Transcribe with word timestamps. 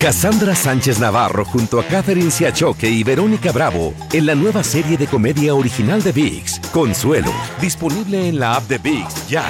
Cassandra 0.00 0.54
Sánchez 0.54 1.00
Navarro 1.00 1.44
junto 1.44 1.80
a 1.80 1.84
Catherine 1.84 2.30
Siachoque 2.30 2.88
y 2.88 3.02
Verónica 3.02 3.50
Bravo 3.50 3.94
en 4.12 4.26
la 4.26 4.36
nueva 4.36 4.62
serie 4.62 4.96
de 4.96 5.08
comedia 5.08 5.56
original 5.56 6.00
de 6.04 6.12
VIX, 6.12 6.60
Consuelo, 6.72 7.32
disponible 7.60 8.28
en 8.28 8.38
la 8.38 8.54
app 8.54 8.68
de 8.68 8.78
VIX 8.78 9.28
ya. 9.28 9.44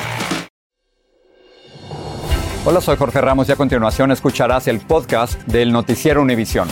Hola, 2.64 2.80
soy 2.80 2.96
Jorge 2.96 3.21
Ramos 3.21 3.46
y 3.50 3.53
a 3.53 3.56
continuación 3.56 4.11
escucharás 4.11 4.69
el 4.69 4.80
podcast 4.80 5.38
del 5.42 5.71
noticiero 5.71 6.22
Univisión. 6.22 6.67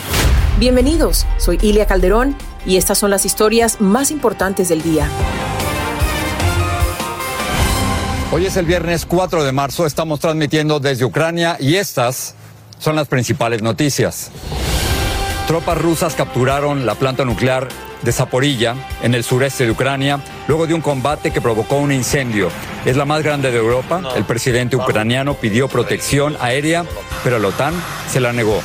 Bienvenidos, 0.59 1.27
soy 1.37 1.59
Ilia 1.61 1.85
Calderón 1.85 2.35
y 2.65 2.79
estas 2.79 2.97
son 2.97 3.11
las 3.11 3.27
historias 3.27 3.83
más 3.83 4.11
importantes 4.11 4.71
del 4.71 4.81
día. 4.81 5.07
Hoy 8.33 8.47
es 8.47 8.57
el 8.57 8.65
viernes 8.65 9.05
4 9.05 9.45
de 9.45 9.53
marzo, 9.53 9.85
estamos 9.85 10.19
transmitiendo 10.19 10.81
desde 10.81 11.05
Ucrania 11.05 11.59
y 11.61 11.75
estas 11.75 12.37
son 12.79 12.97
las 12.97 13.09
principales 13.09 13.63
noticias. 13.63 14.31
Tropas 15.47 15.79
rusas 15.79 16.15
capturaron 16.15 16.87
la 16.87 16.97
planta 16.97 17.25
nuclear 17.25 17.69
de 18.03 18.13
Zaporilla, 18.13 18.75
en 19.03 19.15
el 19.15 19.25
sureste 19.25 19.65
de 19.65 19.71
Ucrania, 19.71 20.21
luego 20.49 20.67
de 20.67 20.75
un 20.75 20.81
combate 20.81 21.31
que 21.31 21.41
provocó 21.41 21.77
un 21.77 21.93
incendio. 21.93 22.49
Es 22.85 22.97
la 22.97 23.05
más 23.05 23.23
grande 23.23 23.51
de 23.51 23.59
Europa. 23.59 24.03
El 24.17 24.25
presidente 24.25 24.77
ucraniano 24.77 25.35
pidió 25.35 25.69
protección 25.69 26.37
aérea, 26.41 26.85
pero 27.25 27.39
la 27.39 27.49
OTAN 27.49 27.75
se 28.11 28.21
la 28.21 28.33
negó. 28.33 28.61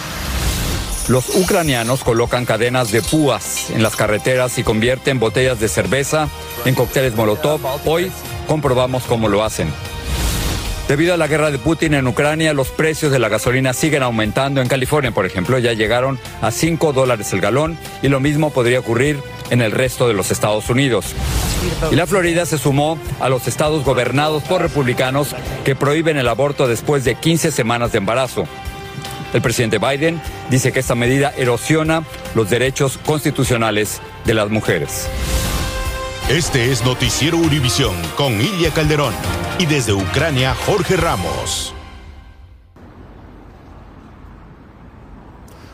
Los 1.08 1.36
ucranianos 1.36 2.04
colocan 2.04 2.46
cadenas 2.46 2.92
de 2.92 3.02
púas 3.02 3.70
en 3.72 3.84
las 3.84 3.96
carreteras 3.96 4.58
y 4.58 4.64
convierten 4.64 5.20
botellas 5.20 5.60
de 5.60 5.68
cerveza 5.68 6.28
en 6.66 6.76
cócteles 6.76 7.16
Molotov. 7.16 7.60
Hoy 7.86 8.12
comprobamos 8.48 9.04
cómo 9.04 9.28
lo 9.28 9.44
hacen. 9.44 9.72
Debido 10.88 11.14
a 11.14 11.18
la 11.18 11.28
guerra 11.28 11.52
de 11.52 11.58
Putin 11.58 11.94
en 11.94 12.08
Ucrania, 12.08 12.54
los 12.54 12.70
precios 12.70 13.12
de 13.12 13.20
la 13.20 13.30
gasolina 13.30 13.74
siguen 13.74 14.04
aumentando. 14.04 14.62
En 14.62 14.68
California, 14.68 15.12
por 15.12 15.26
ejemplo, 15.26 15.58
ya 15.58 15.74
llegaron 15.74 16.20
a 16.42 16.52
5 16.52 16.92
dólares 16.92 17.32
el 17.34 17.40
galón 17.40 17.78
y 18.02 18.10
lo 18.10 18.20
mismo 18.20 18.50
podría 18.50 18.80
ocurrir 18.80 19.20
en 19.50 19.62
el 19.62 19.72
resto 19.72 20.08
de 20.08 20.14
los 20.14 20.32
Estados 20.32 20.70
Unidos. 20.70 21.14
Y 21.92 21.96
la 21.96 22.08
Florida 22.08 22.46
se 22.46 22.58
sumó 22.58 22.98
a 23.20 23.30
los 23.30 23.48
estados 23.48 23.86
gobernados 23.86 24.44
por 24.44 24.62
republicanos 24.62 25.36
que 25.64 25.76
prohíben 25.76 26.18
el 26.18 26.28
aborto 26.28 26.68
después 26.68 27.04
de 27.04 27.16
15 27.16 27.52
semanas 27.52 27.92
de 27.92 28.00
embarazo. 28.00 28.46
El 29.34 29.42
presidente 29.42 29.78
Biden 29.78 30.22
dice 30.50 30.74
que 30.74 30.80
esta 30.80 30.96
medida 30.96 31.32
erosiona 31.38 32.04
los 32.36 32.50
derechos 32.50 32.98
constitucionales 32.98 34.02
de 34.26 34.34
las 34.34 34.50
mujeres. 34.50 35.08
Este 36.32 36.72
es 36.72 36.86
Noticiero 36.86 37.36
Univisión 37.36 37.94
con 38.16 38.32
Ilia 38.32 38.72
Calderón 38.72 39.14
y 39.60 39.66
desde 39.66 39.92
Ucrania 39.92 40.56
Jorge 40.66 40.96
Ramos. 40.96 41.74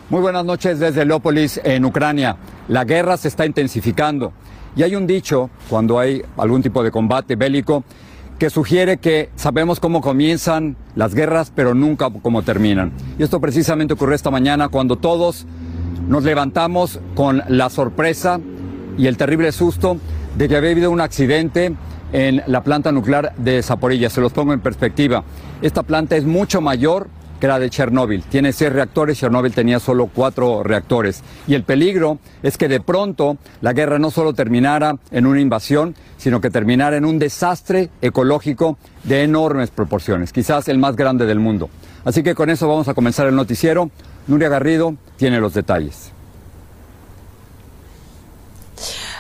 Muy 0.09 0.19
buenas 0.19 0.43
noches 0.43 0.79
desde 0.79 1.05
Leópolis, 1.05 1.61
en 1.63 1.85
Ucrania. 1.85 2.37
La 2.69 2.85
guerra 2.85 3.17
se 3.17 3.27
está 3.27 3.45
intensificando 3.45 4.33
y 4.75 4.81
hay 4.81 4.95
un 4.95 5.05
dicho 5.05 5.51
cuando 5.69 5.99
hay 5.99 6.23
algún 6.37 6.63
tipo 6.63 6.81
de 6.81 6.89
combate 6.89 7.35
bélico 7.35 7.83
que 8.39 8.49
sugiere 8.49 8.97
que 8.97 9.29
sabemos 9.35 9.79
cómo 9.79 10.01
comienzan 10.01 10.75
las 10.95 11.13
guerras, 11.13 11.51
pero 11.53 11.75
nunca 11.75 12.09
cómo 12.09 12.41
terminan. 12.41 12.93
Y 13.19 13.21
esto 13.21 13.39
precisamente 13.39 13.93
ocurrió 13.93 14.15
esta 14.15 14.31
mañana 14.31 14.69
cuando 14.69 14.95
todos 14.95 15.45
nos 16.07 16.23
levantamos 16.23 16.99
con 17.13 17.43
la 17.47 17.69
sorpresa 17.69 18.39
y 18.97 19.05
el 19.05 19.17
terrible 19.17 19.51
susto 19.51 19.97
de 20.37 20.47
que 20.47 20.55
había 20.55 20.71
habido 20.71 20.91
un 20.91 21.01
accidente 21.01 21.73
en 22.13 22.43
la 22.45 22.63
planta 22.63 22.91
nuclear 22.91 23.33
de 23.37 23.61
Zaporilla. 23.63 24.09
Se 24.09 24.21
los 24.21 24.31
pongo 24.33 24.53
en 24.53 24.59
perspectiva. 24.59 25.23
Esta 25.61 25.83
planta 25.83 26.15
es 26.15 26.25
mucho 26.25 26.61
mayor 26.61 27.07
que 27.39 27.47
la 27.47 27.59
de 27.59 27.69
Chernóbil. 27.69 28.23
Tiene 28.23 28.53
seis 28.53 28.71
reactores, 28.71 29.17
Chernóbil 29.17 29.53
tenía 29.53 29.79
solo 29.79 30.07
cuatro 30.07 30.63
reactores. 30.63 31.23
Y 31.47 31.55
el 31.55 31.63
peligro 31.63 32.19
es 32.43 32.57
que 32.57 32.67
de 32.67 32.79
pronto 32.79 33.37
la 33.61 33.73
guerra 33.73 33.99
no 33.99 34.11
solo 34.11 34.33
terminara 34.33 34.97
en 35.11 35.25
una 35.25 35.41
invasión, 35.41 35.95
sino 36.17 36.39
que 36.41 36.49
terminara 36.49 36.97
en 36.97 37.05
un 37.05 37.19
desastre 37.19 37.89
ecológico 38.01 38.77
de 39.03 39.23
enormes 39.23 39.69
proporciones, 39.69 40.33
quizás 40.33 40.67
el 40.67 40.77
más 40.77 40.95
grande 40.95 41.25
del 41.25 41.39
mundo. 41.39 41.69
Así 42.05 42.23
que 42.23 42.35
con 42.35 42.49
eso 42.49 42.67
vamos 42.67 42.87
a 42.87 42.93
comenzar 42.93 43.27
el 43.27 43.35
noticiero. 43.35 43.89
Nuria 44.27 44.49
Garrido 44.49 44.95
tiene 45.17 45.39
los 45.39 45.53
detalles. 45.53 46.11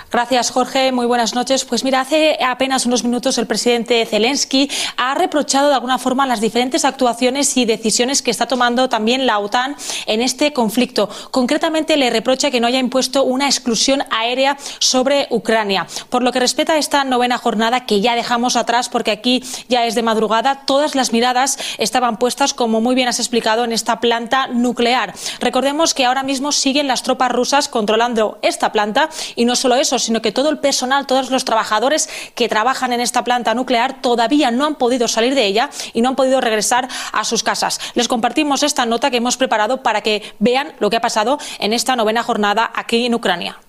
Gracias, 0.09 0.51
Jorge. 0.51 0.93
Muy 0.93 1.05
buenas 1.05 1.35
noches. 1.35 1.65
Pues 1.65 1.83
mira, 1.83 1.99
hace 1.99 2.37
apenas 2.41 2.85
unos 2.85 3.03
minutos 3.03 3.37
el 3.37 3.45
presidente 3.45 4.05
Zelensky 4.05 4.69
ha 4.95 5.13
reprochado 5.15 5.67
de 5.67 5.75
alguna 5.75 5.97
forma 5.97 6.25
las 6.25 6.39
diferentes 6.39 6.85
actuaciones 6.85 7.57
y 7.57 7.65
decisiones 7.65 8.21
que 8.21 8.31
está 8.31 8.45
tomando 8.45 8.87
también 8.87 9.25
la 9.25 9.39
OTAN 9.39 9.75
en 10.05 10.21
este 10.21 10.53
conflicto. 10.53 11.09
Concretamente, 11.31 11.97
le 11.97 12.09
reprocha 12.09 12.49
que 12.51 12.61
no 12.61 12.67
haya 12.67 12.79
impuesto 12.79 13.25
una 13.25 13.47
exclusión 13.47 14.01
aérea 14.09 14.57
sobre 14.79 15.27
Ucrania. 15.29 15.87
Por 16.09 16.23
lo 16.23 16.31
que 16.31 16.39
respecta 16.39 16.73
a 16.73 16.77
esta 16.77 17.03
novena 17.03 17.37
jornada 17.37 17.85
que 17.85 17.99
ya 17.99 18.15
dejamos 18.15 18.55
atrás, 18.55 18.87
porque 18.87 19.11
aquí 19.11 19.43
ya 19.67 19.85
es 19.85 19.95
de 19.95 20.03
madrugada, 20.03 20.61
todas 20.65 20.95
las 20.95 21.11
miradas 21.11 21.59
estaban 21.79 22.15
puestas, 22.17 22.53
como 22.53 22.79
muy 22.79 22.95
bien 22.95 23.09
has 23.09 23.19
explicado, 23.19 23.65
en 23.65 23.73
esta 23.73 23.99
planta 23.99 24.47
nuclear. 24.47 25.13
Recordemos 25.41 25.93
que 25.93 26.05
ahora 26.05 26.23
mismo 26.23 26.53
siguen 26.53 26.87
las 26.87 27.03
tropas 27.03 27.31
rusas 27.31 27.67
controlando 27.67 28.39
esta 28.41 28.71
planta 28.71 29.09
y 29.35 29.43
no 29.43 29.57
solo 29.57 29.75
eso, 29.75 29.96
sino 29.99 30.21
que 30.21 30.31
todo 30.31 30.49
el 30.49 30.59
personal, 30.59 31.07
todos 31.07 31.29
los 31.29 31.45
trabajadores 31.45 32.09
que 32.35 32.49
trabajan 32.49 32.93
en 32.93 33.01
esta 33.01 33.23
planta 33.23 33.53
nuclear 33.53 34.01
todavía 34.01 34.51
no 34.51 34.65
han 34.65 34.75
podido 34.75 35.07
salir 35.07 35.35
de 35.35 35.45
ella 35.45 35.69
y 35.93 36.01
no 36.01 36.09
han 36.09 36.15
podido 36.15 36.41
regresar 36.41 36.87
a 37.11 37.23
sus 37.23 37.43
casas. 37.43 37.79
Les 37.95 38.07
compartimos 38.07 38.63
esta 38.63 38.85
nota 38.85 39.11
que 39.11 39.17
hemos 39.17 39.37
preparado 39.37 39.83
para 39.83 40.01
que 40.01 40.21
vean 40.39 40.73
lo 40.79 40.89
que 40.89 40.97
ha 40.97 41.01
pasado 41.01 41.37
en 41.59 41.73
esta 41.73 41.95
novena 41.95 42.23
jornada 42.23 42.71
aquí 42.73 43.05
en 43.05 43.15
Ucrania. 43.15 43.59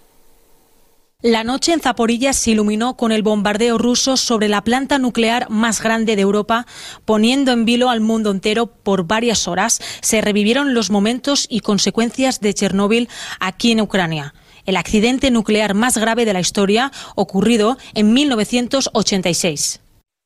La 1.20 1.42
noche 1.42 1.72
en 1.72 1.80
Zaporilla 1.80 2.32
se 2.32 2.52
iluminó 2.52 2.96
con 2.96 3.10
el 3.10 3.24
bombardeo 3.24 3.76
ruso 3.76 4.16
sobre 4.16 4.46
la 4.46 4.62
planta 4.62 5.00
nuclear 5.00 5.50
más 5.50 5.82
grande 5.82 6.14
de 6.14 6.22
Europa, 6.22 6.64
poniendo 7.04 7.50
en 7.50 7.64
vilo 7.64 7.90
al 7.90 8.00
mundo 8.00 8.30
entero 8.30 8.68
por 8.68 9.04
varias 9.04 9.48
horas. 9.48 9.80
Se 10.00 10.20
revivieron 10.20 10.74
los 10.74 10.90
momentos 10.90 11.48
y 11.50 11.58
consecuencias 11.58 12.38
de 12.38 12.54
Chernóbil 12.54 13.08
aquí 13.40 13.72
en 13.72 13.80
Ucrania 13.80 14.32
el 14.68 14.76
accidente 14.76 15.30
nuclear 15.30 15.72
más 15.72 15.96
grave 15.96 16.26
de 16.26 16.34
la 16.34 16.40
historia 16.40 16.92
ocurrido 17.16 17.78
en 17.94 18.12
1986. 18.12 19.80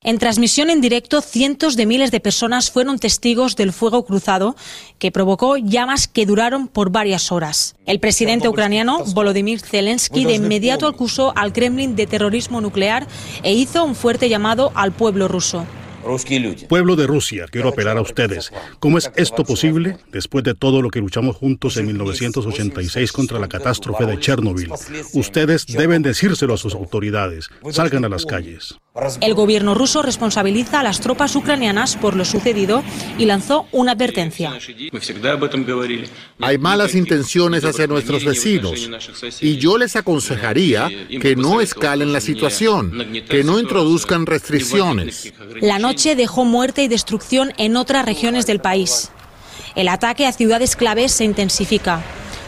En 0.04 0.18
transmisión 0.18 0.68
en 0.68 0.80
directo, 0.80 1.20
cientos 1.20 1.76
de 1.76 1.86
miles 1.86 2.10
de 2.10 2.18
personas 2.18 2.72
fueron 2.72 2.98
testigos 2.98 3.54
del 3.54 3.72
fuego 3.72 4.04
cruzado 4.04 4.56
que 4.98 5.12
provocó 5.12 5.56
llamas 5.58 6.08
que 6.08 6.26
duraron 6.26 6.66
por 6.66 6.90
varias 6.90 7.30
horas. 7.30 7.76
El 7.86 8.00
presidente 8.00 8.48
ucraniano, 8.48 9.04
Volodymyr 9.14 9.60
Zelensky, 9.60 10.24
de 10.24 10.34
inmediato 10.34 10.88
acusó 10.88 11.32
al 11.36 11.52
Kremlin 11.52 11.94
de 11.94 12.08
terrorismo 12.08 12.60
nuclear 12.60 13.06
e 13.44 13.54
hizo 13.54 13.84
un 13.84 13.94
fuerte 13.94 14.28
llamado 14.28 14.72
al 14.74 14.90
pueblo 14.90 15.28
ruso. 15.28 15.64
Pueblo 16.68 16.96
de 16.96 17.06
Rusia, 17.06 17.46
quiero 17.50 17.68
apelar 17.68 17.96
a 17.96 18.02
ustedes. 18.02 18.52
¿Cómo 18.80 18.98
es 18.98 19.10
esto 19.16 19.44
posible 19.44 19.98
después 20.10 20.44
de 20.44 20.54
todo 20.54 20.82
lo 20.82 20.90
que 20.90 21.00
luchamos 21.00 21.36
juntos 21.36 21.76
en 21.76 21.86
1986 21.86 23.12
contra 23.12 23.38
la 23.38 23.48
catástrofe 23.48 24.06
de 24.06 24.18
Chernobyl? 24.18 24.72
Ustedes 25.14 25.66
deben 25.66 26.02
decírselo 26.02 26.54
a 26.54 26.58
sus 26.58 26.74
autoridades. 26.74 27.48
Salgan 27.70 28.04
a 28.04 28.08
las 28.08 28.26
calles. 28.26 28.76
El 29.22 29.34
gobierno 29.34 29.74
ruso 29.74 30.02
responsabiliza 30.02 30.80
a 30.80 30.82
las 30.82 31.00
tropas 31.00 31.34
ucranianas 31.34 31.96
por 31.96 32.14
lo 32.14 32.26
sucedido 32.26 32.82
y 33.16 33.24
lanzó 33.24 33.66
una 33.72 33.92
advertencia. 33.92 34.52
Hay 36.40 36.58
malas 36.58 36.94
intenciones 36.94 37.64
hacia 37.64 37.86
nuestros 37.86 38.24
vecinos 38.24 38.90
y 39.40 39.56
yo 39.56 39.78
les 39.78 39.96
aconsejaría 39.96 40.90
que 41.20 41.36
no 41.36 41.62
escalen 41.62 42.12
la 42.12 42.20
situación, 42.20 43.22
que 43.28 43.44
no 43.44 43.58
introduzcan 43.58 44.26
restricciones. 44.26 45.32
La 45.62 45.78
noche 45.78 45.91
dejó 46.16 46.44
muerte 46.44 46.82
y 46.82 46.88
destrucción 46.88 47.52
en 47.56 47.76
otras 47.76 48.04
regiones 48.04 48.46
del 48.46 48.60
país. 48.60 49.10
El 49.74 49.88
ataque 49.88 50.26
a 50.26 50.32
ciudades 50.32 50.76
claves 50.76 51.12
se 51.12 51.24
intensifica. 51.24 52.02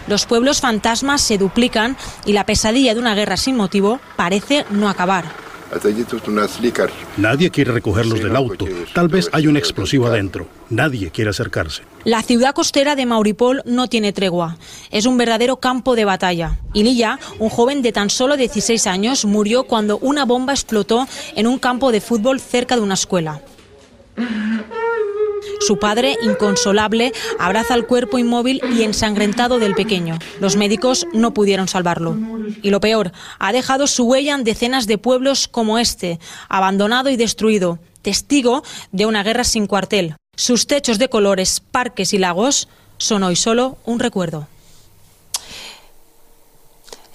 Los 0.06 0.26
pueblos 0.26 0.60
fantasmas 0.60 1.22
se 1.22 1.38
duplican 1.38 1.96
y 2.26 2.32
la 2.32 2.44
pesadilla 2.44 2.94
de 2.94 3.00
una 3.00 3.14
guerra 3.14 3.36
sin 3.36 3.56
motivo 3.56 4.00
parece 4.16 4.64
no 4.70 4.88
acabar. 4.88 5.24
Nadie 7.16 7.50
quiere 7.50 7.72
recogerlos 7.72 8.20
del 8.20 8.36
auto. 8.36 8.66
Tal 8.94 9.08
vez 9.08 9.28
hay 9.32 9.46
un 9.46 9.56
explosivo 9.56 10.06
adentro. 10.06 10.46
Nadie 10.70 11.10
quiere 11.10 11.30
acercarse. 11.30 11.82
La 12.04 12.22
ciudad 12.22 12.54
costera 12.54 12.96
de 12.96 13.06
Mauripol 13.06 13.62
no 13.64 13.88
tiene 13.88 14.12
tregua. 14.12 14.56
Es 14.90 15.06
un 15.06 15.16
verdadero 15.16 15.56
campo 15.56 15.94
de 15.96 16.04
batalla. 16.04 16.58
Ilya, 16.72 17.18
un 17.38 17.48
joven 17.48 17.82
de 17.82 17.92
tan 17.92 18.10
solo 18.10 18.36
16 18.36 18.86
años, 18.86 19.24
murió 19.24 19.64
cuando 19.64 19.98
una 19.98 20.24
bomba 20.24 20.52
explotó 20.52 21.06
en 21.34 21.46
un 21.46 21.58
campo 21.58 21.92
de 21.92 22.00
fútbol 22.00 22.40
cerca 22.40 22.76
de 22.76 22.82
una 22.82 22.94
escuela. 22.94 23.40
Su 25.66 25.78
padre, 25.78 26.18
inconsolable, 26.22 27.12
abraza 27.38 27.74
el 27.74 27.86
cuerpo 27.86 28.18
inmóvil 28.18 28.60
y 28.76 28.82
ensangrentado 28.82 29.58
del 29.58 29.74
pequeño. 29.74 30.18
Los 30.40 30.56
médicos 30.56 31.06
no 31.14 31.32
pudieron 31.32 31.68
salvarlo. 31.68 32.18
Y 32.62 32.68
lo 32.68 32.80
peor, 32.80 33.12
ha 33.38 33.52
dejado 33.52 33.86
su 33.86 34.04
huella 34.04 34.34
en 34.34 34.44
decenas 34.44 34.86
de 34.86 34.98
pueblos 34.98 35.48
como 35.48 35.78
este, 35.78 36.18
abandonado 36.48 37.08
y 37.08 37.16
destruido, 37.16 37.78
testigo 38.02 38.62
de 38.92 39.06
una 39.06 39.22
guerra 39.22 39.44
sin 39.44 39.66
cuartel. 39.66 40.16
Sus 40.36 40.66
techos 40.66 40.98
de 40.98 41.08
colores, 41.08 41.60
parques 41.60 42.12
y 42.12 42.18
lagos 42.18 42.68
son 42.98 43.22
hoy 43.22 43.36
solo 43.36 43.78
un 43.86 44.00
recuerdo. 44.00 44.48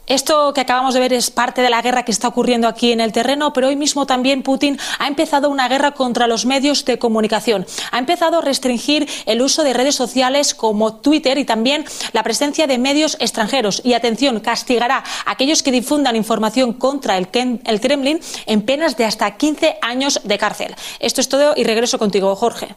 Esto 0.09 0.53
que 0.55 0.61
acabamos 0.61 0.95
de 0.95 0.99
ver 1.01 1.13
es 1.13 1.29
parte 1.29 1.61
de 1.61 1.69
la 1.69 1.83
guerra 1.83 2.03
que 2.03 2.11
está 2.11 2.27
ocurriendo 2.27 2.67
aquí 2.67 2.91
en 2.91 2.99
el 2.99 3.11
terreno, 3.11 3.53
pero 3.53 3.67
hoy 3.67 3.75
mismo 3.75 4.07
también 4.07 4.41
Putin 4.41 4.79
ha 4.97 5.07
empezado 5.07 5.51
una 5.51 5.69
guerra 5.69 5.91
contra 5.91 6.25
los 6.25 6.47
medios 6.47 6.83
de 6.83 6.97
comunicación. 6.97 7.67
Ha 7.91 7.99
empezado 7.99 8.39
a 8.39 8.41
restringir 8.41 9.07
el 9.27 9.39
uso 9.39 9.63
de 9.63 9.71
redes 9.71 9.93
sociales 9.93 10.55
como 10.55 10.95
Twitter 10.95 11.37
y 11.37 11.45
también 11.45 11.85
la 12.11 12.23
presencia 12.23 12.65
de 12.65 12.79
medios 12.79 13.17
extranjeros. 13.19 13.83
Y 13.85 13.93
atención, 13.93 14.39
castigará 14.39 15.03
a 15.25 15.31
aquellos 15.31 15.61
que 15.61 15.71
difundan 15.71 16.15
información 16.15 16.73
contra 16.73 17.15
el, 17.15 17.29
Kremlin 17.29 18.19
en 18.47 18.63
penas 18.63 18.97
de 18.97 19.05
hasta 19.05 19.37
15 19.37 19.77
años 19.83 20.21
de 20.23 20.37
cárcel. 20.39 20.75
Esto 20.99 21.21
es 21.21 21.29
todo 21.29 21.53
y 21.55 21.63
regreso 21.65 21.99
contigo, 21.99 22.35
Jorge. 22.35 22.75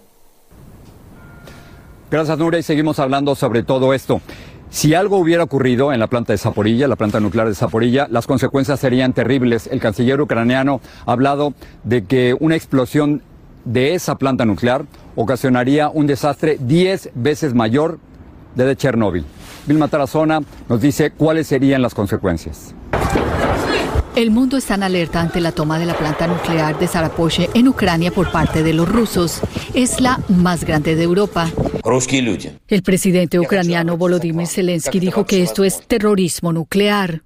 Gracias, 2.10 2.36
Nuria, 2.36 2.60
y 2.60 2.62
seguimos 2.62 2.98
hablando 2.98 3.34
sobre 3.34 3.62
todo 3.62 3.94
esto. 3.94 4.20
Si 4.72 4.94
algo 4.94 5.18
hubiera 5.18 5.44
ocurrido 5.44 5.92
en 5.92 6.00
la 6.00 6.06
planta 6.06 6.32
de 6.32 6.38
Zaporilla, 6.38 6.88
la 6.88 6.96
planta 6.96 7.20
nuclear 7.20 7.46
de 7.46 7.54
Zaporilla, 7.54 8.06
las 8.10 8.26
consecuencias 8.26 8.80
serían 8.80 9.12
terribles. 9.12 9.66
El 9.66 9.80
canciller 9.80 10.18
ucraniano 10.18 10.80
ha 11.04 11.12
hablado 11.12 11.52
de 11.84 12.06
que 12.06 12.34
una 12.40 12.56
explosión 12.56 13.20
de 13.66 13.92
esa 13.92 14.16
planta 14.16 14.46
nuclear 14.46 14.86
ocasionaría 15.14 15.90
un 15.90 16.06
desastre 16.06 16.56
10 16.58 17.10
veces 17.14 17.52
mayor 17.52 17.98
de 18.54 18.74
Chernóbil. 18.74 19.26
Vilma 19.66 19.88
Tarazona 19.88 20.40
nos 20.70 20.80
dice 20.80 21.10
cuáles 21.10 21.48
serían 21.48 21.82
las 21.82 21.94
consecuencias. 21.94 22.74
El 24.14 24.30
mundo 24.30 24.58
está 24.58 24.74
en 24.74 24.82
alerta 24.82 25.22
ante 25.22 25.40
la 25.40 25.52
toma 25.52 25.78
de 25.78 25.86
la 25.86 25.96
planta 25.96 26.26
nuclear 26.26 26.78
de 26.78 26.86
Zarapoche 26.86 27.48
en 27.54 27.66
Ucrania 27.66 28.10
por 28.10 28.30
parte 28.30 28.62
de 28.62 28.74
los 28.74 28.86
rusos. 28.86 29.40
Es 29.72 30.02
la 30.02 30.20
más 30.28 30.64
grande 30.64 30.96
de 30.96 31.02
Europa. 31.02 31.50
El 32.68 32.82
presidente 32.82 33.40
ucraniano 33.40 33.96
Volodymyr 33.96 34.46
Zelensky 34.46 35.00
dijo 35.00 35.24
que 35.24 35.42
esto 35.42 35.64
es 35.64 35.80
terrorismo 35.86 36.52
nuclear. 36.52 37.22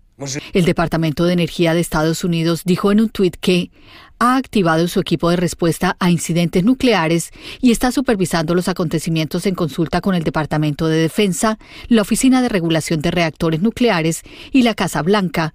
El 0.53 0.65
Departamento 0.65 1.25
de 1.25 1.33
Energía 1.33 1.75
de 1.75 1.81
Estados 1.81 2.23
Unidos 2.23 2.63
dijo 2.65 2.93
en 2.93 3.01
un 3.01 3.09
tuit 3.09 3.37
que 3.37 3.73
ha 4.21 4.37
activado 4.37 4.87
su 4.87 5.01
equipo 5.01 5.29
de 5.29 5.37
respuesta 5.37 5.97
a 5.99 6.11
incidentes 6.11 6.63
nucleares 6.65 7.33
y 7.61 7.73
está 7.73 7.91
supervisando 7.91 8.55
los 8.55 8.69
acontecimientos 8.69 9.45
en 9.47 9.57
consulta 9.57 10.01
con 10.01 10.15
el 10.15 10.23
Departamento 10.23 10.87
de 10.87 10.99
Defensa, 10.99 11.59
la 11.89 12.03
Oficina 12.03 12.43
de 12.43 12.49
Regulación 12.49 13.03
de 13.03 13.11
Reactores 13.11 13.61
Nucleares 13.61 14.23
y 14.53 14.63
la 14.63 14.75
Casa 14.75 15.03
Blanca 15.03 15.53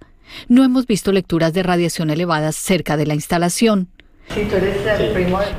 no 0.48 0.64
hemos 0.64 0.86
visto 0.86 1.12
lecturas 1.12 1.52
de 1.52 1.62
radiación 1.62 2.10
elevadas 2.10 2.56
cerca 2.56 2.96
de 2.96 3.06
la 3.06 3.14
instalación. 3.14 3.88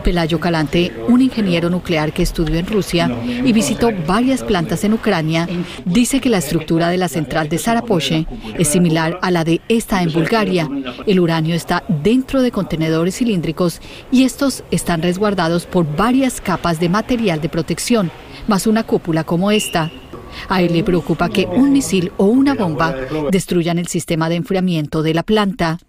Pelayo 0.04 0.40
Calante, 0.40 0.92
un 1.08 1.22
ingeniero 1.22 1.70
nuclear 1.70 2.12
que 2.12 2.24
estudió 2.24 2.56
en 2.56 2.66
Rusia 2.66 3.10
y 3.24 3.54
visitó 3.54 3.92
varias 4.08 4.42
plantas 4.42 4.84
en 4.84 4.94
Ucrania, 4.94 5.48
dice 5.86 6.20
que 6.20 6.30
la 6.30 6.40
estructura 6.40 6.90
de 6.90 6.98
la 6.98 7.08
central 7.08 7.50
de 7.50 7.60
Zarapoche 7.60 8.26
es 8.58 8.68
similar 8.68 9.20
a 9.22 9.30
la 9.30 9.44
de 9.44 9.62
esta 9.70 10.02
en 10.02 10.12
Bulgaria. 10.12 10.68
El 11.06 11.20
uranio 11.20 11.54
está 11.54 11.84
dentro 11.88 12.42
de 12.42 12.52
contenedores 12.52 13.18
cilíndricos 13.18 13.80
y 14.12 14.24
estos 14.24 14.64
están 14.72 15.04
resguardados 15.04 15.66
por 15.68 15.96
varias 15.96 16.42
capas 16.42 16.80
de 16.80 16.90
material 16.90 17.42
de 17.42 17.50
protección, 17.50 18.12
más 18.48 18.66
una 18.66 18.84
cúpula 18.84 19.24
como 19.24 19.52
esta. 19.52 19.92
A 20.50 20.62
él 20.62 20.74
le 20.74 20.84
preocupa 20.84 21.30
que 21.30 21.46
un 21.46 21.72
misil 21.72 22.12
o 22.18 22.26
una 22.26 22.54
bomba 22.54 22.96
destruyan 23.32 23.80
el 23.80 23.88
sistema 23.88 24.30
de 24.30 24.36
enfriamiento 24.36 25.04
de 25.04 25.14
la 25.14 25.24
planta. 25.24 25.80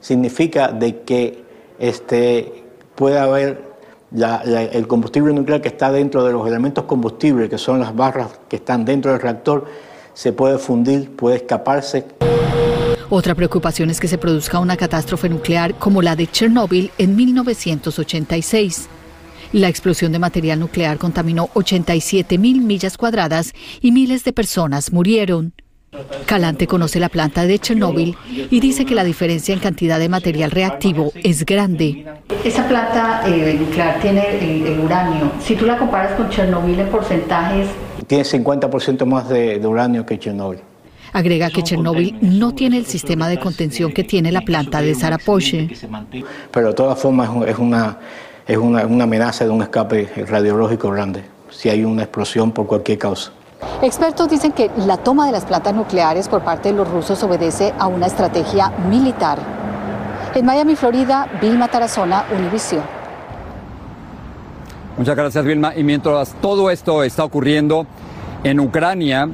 Significa 0.00 0.68
de 0.68 1.02
que 1.02 1.44
este, 1.78 2.64
puede 2.94 3.18
haber 3.18 3.76
el 4.12 4.86
combustible 4.86 5.32
nuclear 5.32 5.60
que 5.60 5.68
está 5.68 5.90
dentro 5.90 6.24
de 6.24 6.32
los 6.32 6.46
elementos 6.46 6.84
combustibles, 6.84 7.50
que 7.50 7.58
son 7.58 7.80
las 7.80 7.94
barras 7.94 8.38
que 8.48 8.56
están 8.56 8.84
dentro 8.84 9.12
del 9.12 9.20
reactor, 9.20 9.66
se 10.14 10.32
puede 10.32 10.58
fundir, 10.58 11.14
puede 11.14 11.36
escaparse. 11.36 12.04
Otra 13.08 13.34
preocupación 13.34 13.90
es 13.90 14.00
que 14.00 14.08
se 14.08 14.18
produzca 14.18 14.58
una 14.58 14.76
catástrofe 14.76 15.28
nuclear 15.28 15.74
como 15.74 16.02
la 16.02 16.16
de 16.16 16.26
Chernóbil 16.26 16.90
en 16.98 17.14
1986. 17.14 18.88
La 19.52 19.68
explosión 19.68 20.12
de 20.12 20.18
material 20.18 20.60
nuclear 20.60 20.98
contaminó 20.98 21.48
87 21.54 22.38
mil 22.38 22.60
millas 22.60 22.96
cuadradas 22.96 23.52
y 23.80 23.92
miles 23.92 24.24
de 24.24 24.32
personas 24.32 24.92
murieron. 24.92 25.52
Calante 26.26 26.66
conoce 26.66 27.00
la 27.00 27.08
planta 27.08 27.46
de 27.46 27.58
Chernóbil 27.58 28.16
y 28.50 28.60
dice 28.60 28.84
que 28.84 28.94
la 28.94 29.04
diferencia 29.04 29.54
en 29.54 29.60
cantidad 29.60 29.98
de 29.98 30.08
material 30.08 30.50
reactivo 30.50 31.12
es 31.22 31.46
grande. 31.46 32.04
Esa 32.44 32.66
planta 32.68 33.22
eh, 33.26 33.56
nuclear 33.58 34.00
tiene 34.00 34.38
el, 34.38 34.80
uranio. 34.80 35.32
Si 35.40 35.54
tú 35.54 35.64
la 35.64 35.78
comparas 35.78 36.14
con 36.14 36.28
Chernóbil 36.28 36.78
en 36.80 36.88
porcentajes... 36.88 37.68
Tiene 38.06 38.24
50% 38.24 39.04
más 39.06 39.28
de, 39.28 39.64
uranio 39.64 40.04
que 40.04 40.18
Chernóbil. 40.18 40.60
Agrega 41.12 41.48
que 41.48 41.62
Chernóbil 41.62 42.18
no 42.20 42.52
tiene 42.52 42.76
el 42.76 42.86
sistema 42.86 43.28
de 43.28 43.38
contención 43.38 43.92
que 43.92 44.04
tiene 44.04 44.32
la 44.32 44.42
planta 44.42 44.82
de 44.82 44.94
Zarapoche. 44.94 45.70
Pero 46.50 46.68
de 46.68 46.74
todas 46.74 46.98
formas 46.98 47.30
es 47.48 47.56
una, 47.58 47.98
es 48.46 48.56
una, 48.56 48.82
amenaza 48.82 49.44
de 49.44 49.50
un 49.50 49.62
escape 49.62 50.08
radiológico 50.28 50.90
grande, 50.90 51.24
si 51.50 51.68
hay 51.68 51.84
una 51.84 52.02
explosión 52.02 52.52
por 52.52 52.66
cualquier 52.66 52.98
causa. 52.98 53.32
Expertos 53.82 54.28
dicen 54.28 54.52
que 54.52 54.70
la 54.76 54.98
toma 54.98 55.26
de 55.26 55.32
las 55.32 55.44
plantas 55.44 55.74
nucleares 55.74 56.28
por 56.28 56.42
parte 56.42 56.70
de 56.70 56.76
los 56.76 56.88
rusos 56.88 57.22
obedece 57.22 57.74
a 57.78 57.86
una 57.86 58.06
estrategia 58.06 58.70
militar. 58.88 59.38
En 60.34 60.44
Miami, 60.44 60.76
Florida, 60.76 61.28
Vilma 61.40 61.68
Tarazona, 61.68 62.26
Univision. 62.36 62.82
Muchas 64.98 65.16
gracias, 65.16 65.44
Vilma. 65.44 65.74
Y 65.74 65.82
mientras 65.82 66.34
todo 66.40 66.70
esto 66.70 67.02
está 67.02 67.24
ocurriendo 67.24 67.86
en 68.44 68.60
Ucrania, 68.60 69.28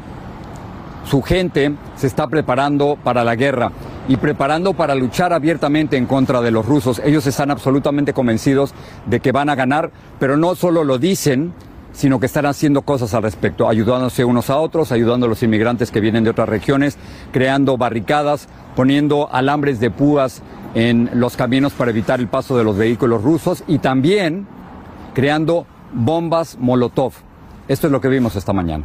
su 1.04 1.22
gente 1.22 1.74
se 1.96 2.06
está 2.06 2.28
preparando 2.28 2.96
para 3.02 3.24
la 3.24 3.34
guerra 3.34 3.70
y 4.08 4.16
preparando 4.16 4.74
para 4.74 4.94
luchar 4.94 5.32
abiertamente 5.32 5.96
en 5.96 6.06
contra 6.06 6.40
de 6.40 6.50
los 6.50 6.66
rusos. 6.66 7.00
Ellos 7.04 7.26
están 7.26 7.50
absolutamente 7.50 8.12
convencidos 8.12 8.74
de 9.06 9.20
que 9.20 9.32
van 9.32 9.48
a 9.48 9.54
ganar, 9.54 9.90
pero 10.18 10.36
no 10.36 10.54
solo 10.54 10.84
lo 10.84 10.98
dicen, 10.98 11.52
sino 11.92 12.18
que 12.18 12.26
están 12.26 12.46
haciendo 12.46 12.82
cosas 12.82 13.14
al 13.14 13.22
respecto, 13.22 13.68
ayudándose 13.68 14.24
unos 14.24 14.50
a 14.50 14.56
otros, 14.56 14.92
ayudando 14.92 15.26
a 15.26 15.28
los 15.28 15.42
inmigrantes 15.42 15.90
que 15.90 16.00
vienen 16.00 16.24
de 16.24 16.30
otras 16.30 16.48
regiones, 16.48 16.96
creando 17.32 17.76
barricadas, 17.76 18.48
poniendo 18.74 19.28
alambres 19.30 19.78
de 19.78 19.90
púas 19.90 20.42
en 20.74 21.10
los 21.14 21.36
caminos 21.36 21.74
para 21.74 21.90
evitar 21.90 22.18
el 22.18 22.28
paso 22.28 22.56
de 22.56 22.64
los 22.64 22.76
vehículos 22.76 23.22
rusos 23.22 23.62
y 23.66 23.78
también 23.78 24.46
creando 25.14 25.66
bombas 25.92 26.56
Molotov. 26.58 27.12
Esto 27.68 27.86
es 27.86 27.92
lo 27.92 28.00
que 28.00 28.08
vimos 28.08 28.36
esta 28.36 28.52
mañana. 28.52 28.84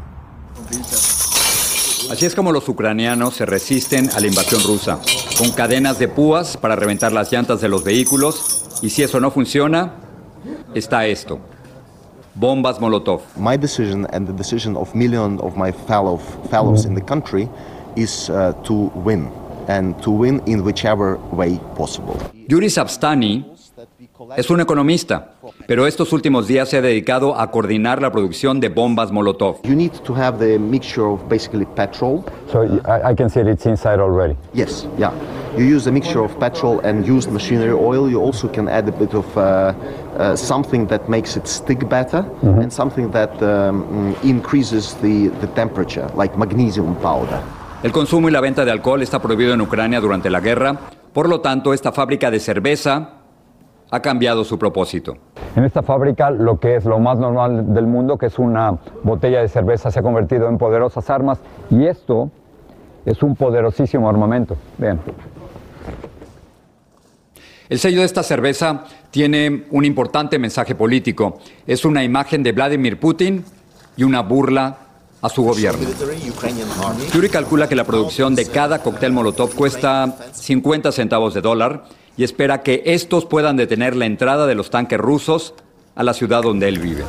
Así 2.10 2.26
es 2.26 2.36
como 2.36 2.54
los 2.54 2.68
ucranianos 2.70 3.36
se 3.36 3.46
resisten 3.46 4.10
a 4.16 4.20
la 4.22 4.28
invasión 4.28 4.62
rusa, 4.64 5.00
con 5.38 5.52
cadenas 5.52 6.00
de 6.00 6.08
púas 6.08 6.56
para 6.56 6.76
reventar 6.76 7.12
las 7.12 7.32
llantas 7.32 7.60
de 7.60 7.68
los 7.68 7.84
vehículos, 7.84 8.64
y 8.82 8.90
si 8.90 9.04
eso 9.04 9.20
no 9.20 9.30
funciona, 9.30 9.94
está 10.74 11.06
esto. 11.06 11.40
Bombas 12.34 12.80
Molotov. 12.80 13.22
My 13.36 13.58
decision 13.58 14.08
and 14.14 14.26
the 14.26 14.34
decision 14.34 14.78
of 14.78 14.94
millions 14.96 15.42
of 15.42 15.58
my 15.58 15.72
fellow 15.72 16.18
fellows 16.50 16.86
in 16.86 16.96
the 16.96 17.02
country 17.02 17.50
is 17.96 18.30
uh, 18.30 18.54
to 18.64 18.92
win 18.96 19.30
and 19.68 20.00
to 20.02 20.12
win 20.12 20.42
in 20.46 20.64
whichever 20.64 21.18
way 21.32 21.60
possible. 21.76 22.16
Yuri 22.48 22.68
Sabstani 22.68 23.44
es 24.36 24.50
un 24.50 24.60
economista, 24.62 25.34
pero 25.68 25.86
estos 25.86 26.12
últimos 26.14 26.48
días 26.48 26.70
se 26.70 26.78
ha 26.78 26.82
dedicado 26.82 27.40
a 27.40 27.52
coordinar 27.52 28.02
la 28.02 28.12
producción 28.12 28.60
de 28.60 28.70
bombas 28.70 29.12
Molotov. 29.12 29.62
You 29.64 29.76
need 29.76 29.92
to 30.04 30.16
have 30.16 30.40
the 30.40 30.58
mixture 30.58 31.06
of 31.06 31.28
basically 31.30 31.66
petrol. 31.66 32.24
So 32.52 32.64
I, 32.64 33.12
I 33.12 33.16
can 33.16 33.30
see 33.30 33.42
it, 33.42 33.48
it's 33.48 33.66
inside 33.66 34.00
already. 34.00 34.36
Yes, 34.54 34.88
yeah. 34.98 35.12
You 35.58 35.66
use 35.66 35.88
a 35.88 35.92
mixture 35.92 36.24
of 36.24 36.38
petrol 36.40 36.80
and 36.82 37.08
used 37.08 37.32
machinery 37.32 37.74
oil. 37.74 38.10
You 38.10 38.22
also 38.22 38.48
can 38.48 38.68
add 38.68 38.88
a 38.88 38.92
bit 38.92 39.14
of 39.14 39.26
uh, 39.38 39.74
uh, 40.18 40.36
something 40.36 40.88
that 40.88 41.10
makes 41.10 41.36
it 41.36 41.48
stick 41.48 41.88
better 41.88 42.24
mm 42.24 42.54
-hmm. 42.54 42.64
and 42.64 42.72
something 42.72 43.12
that 43.12 43.32
um, 43.42 44.16
increases 44.24 44.96
the, 45.02 45.30
the 45.42 45.48
temperature, 45.56 46.08
like 46.18 46.38
magnesium 46.38 46.96
powder. 46.96 47.40
El 47.84 47.92
consumo 47.92 48.28
y 48.28 48.32
la 48.32 48.42
venta 48.42 48.66
de 48.66 48.72
alcohol 48.72 49.02
está 49.02 49.20
prohibido 49.20 49.54
en 49.54 49.62
Ucrania 49.62 50.02
durante 50.02 50.30
la 50.30 50.40
guerra. 50.40 50.76
Por 51.14 51.30
lo 51.30 51.42
tanto, 51.42 51.74
esta 51.74 51.92
fábrica 51.92 52.32
de 52.32 52.40
cerveza 52.40 53.17
ha 53.90 54.02
cambiado 54.02 54.44
su 54.44 54.60
propósito. 54.60 55.18
En 55.56 55.64
esta 55.64 55.82
fábrica, 55.82 56.30
lo 56.30 56.60
que 56.60 56.76
es 56.76 56.86
lo 56.86 57.00
más 57.00 57.18
normal 57.18 57.74
del 57.74 57.88
mundo, 57.88 58.18
que 58.18 58.28
es 58.28 58.38
una 58.38 58.78
botella 59.04 59.42
de 59.42 59.48
cerveza, 59.48 59.92
se 59.92 60.00
ha 60.00 60.04
convertido 60.04 60.50
en 60.50 60.58
poderosas 60.58 61.10
armas 61.10 61.40
y 61.70 61.86
esto 61.86 62.30
es 63.06 63.24
un 63.24 63.36
poderosísimo 63.36 64.10
armamento. 64.10 64.58
Vean. 64.78 65.00
El 67.70 67.80
sello 67.80 68.00
de 68.00 68.06
esta 68.06 68.24
cerveza 68.24 68.86
tiene 69.12 69.66
un 69.72 69.84
importante 69.84 70.40
mensaje 70.40 70.76
político. 70.76 71.40
Es 71.66 71.84
una 71.84 72.04
imagen 72.04 72.44
de 72.44 72.54
Vladimir 72.54 73.00
Putin 73.00 73.44
y 73.98 74.04
una 74.04 74.22
burla 74.22 74.78
a 75.22 75.30
su 75.30 75.44
gobierno. 75.44 75.88
Yuri 77.14 77.30
calcula 77.30 77.68
que 77.68 77.76
la 77.76 77.84
producción 77.84 78.36
de 78.36 78.46
cada 78.46 78.80
cóctel 78.80 79.12
Molotov 79.12 79.54
cuesta 79.56 80.16
50 80.32 80.92
centavos 80.92 81.34
de 81.34 81.42
dólar 81.42 81.86
y 82.18 82.24
espera 82.24 82.64
que 82.64 82.82
estos 82.86 83.26
puedan 83.26 83.56
detener 83.56 83.96
la 83.96 84.06
entrada 84.06 84.48
de 84.48 84.56
los 84.56 84.72
tanques 84.72 85.00
rusos 85.00 85.54
a 85.96 86.04
la 86.04 86.14
ciudad 86.14 86.42
donde 86.42 86.68
él 86.68 86.80
vive. 86.80 87.06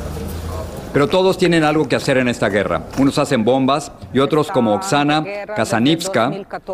Pero 0.93 1.07
todos 1.07 1.37
tienen 1.37 1.65
algo 1.65 1.87
que 1.87 1.97
hacer 1.97 2.17
en 2.17 2.29
esta 2.29 2.49
guerra. 2.49 2.83
Unos 2.99 3.19
hacen 3.19 3.45
bombas 3.45 3.93
y 4.13 4.21
otros, 4.21 4.51
como 4.51 4.75
Oksana 4.75 5.23
Kazanivska, 5.55 6.33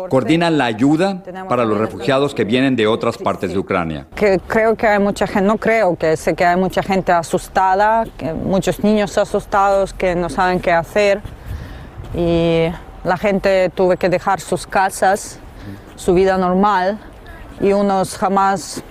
coordinan 0.09 0.57
la 0.57 0.65
ayuda 0.65 1.21
para 1.49 1.65
los 1.65 1.77
refugiados 1.77 2.33
que 2.33 2.45
vienen 2.45 2.75
de 2.75 2.87
otras 2.87 3.17
partes 3.17 3.51
de 3.51 3.59
Ucrania. 3.59 4.07
Que 4.15 4.39
creo 4.47 4.75
que 4.75 4.87
hay 4.87 4.99
mucha 4.99 5.27
gente, 5.27 5.41
no 5.41 5.57
creo 5.57 5.95
que 5.97 6.15
sé 6.15 6.33
que 6.33 6.45
hay 6.45 6.55
mucha 6.55 6.81
gente 6.81 7.11
asustada, 7.11 8.05
que 8.17 8.33
muchos 8.33 8.83
niños 8.83 9.17
asustados 9.17 9.93
que 9.93 10.15
no 10.15 10.29
saben 10.29 10.59
qué 10.59 10.71
hacer 10.71 11.21
y 12.15 12.67
la 13.03 13.17
gente 13.17 13.69
tuve 13.69 13.97
que 13.97 14.07
dejar 14.07 14.39
sus 14.39 14.65
casas, 14.65 15.39
su 15.97 16.13
vida 16.13 16.37
normal 16.37 16.99
y 17.61 17.73
unos 17.73 18.17
jamás 18.17 18.83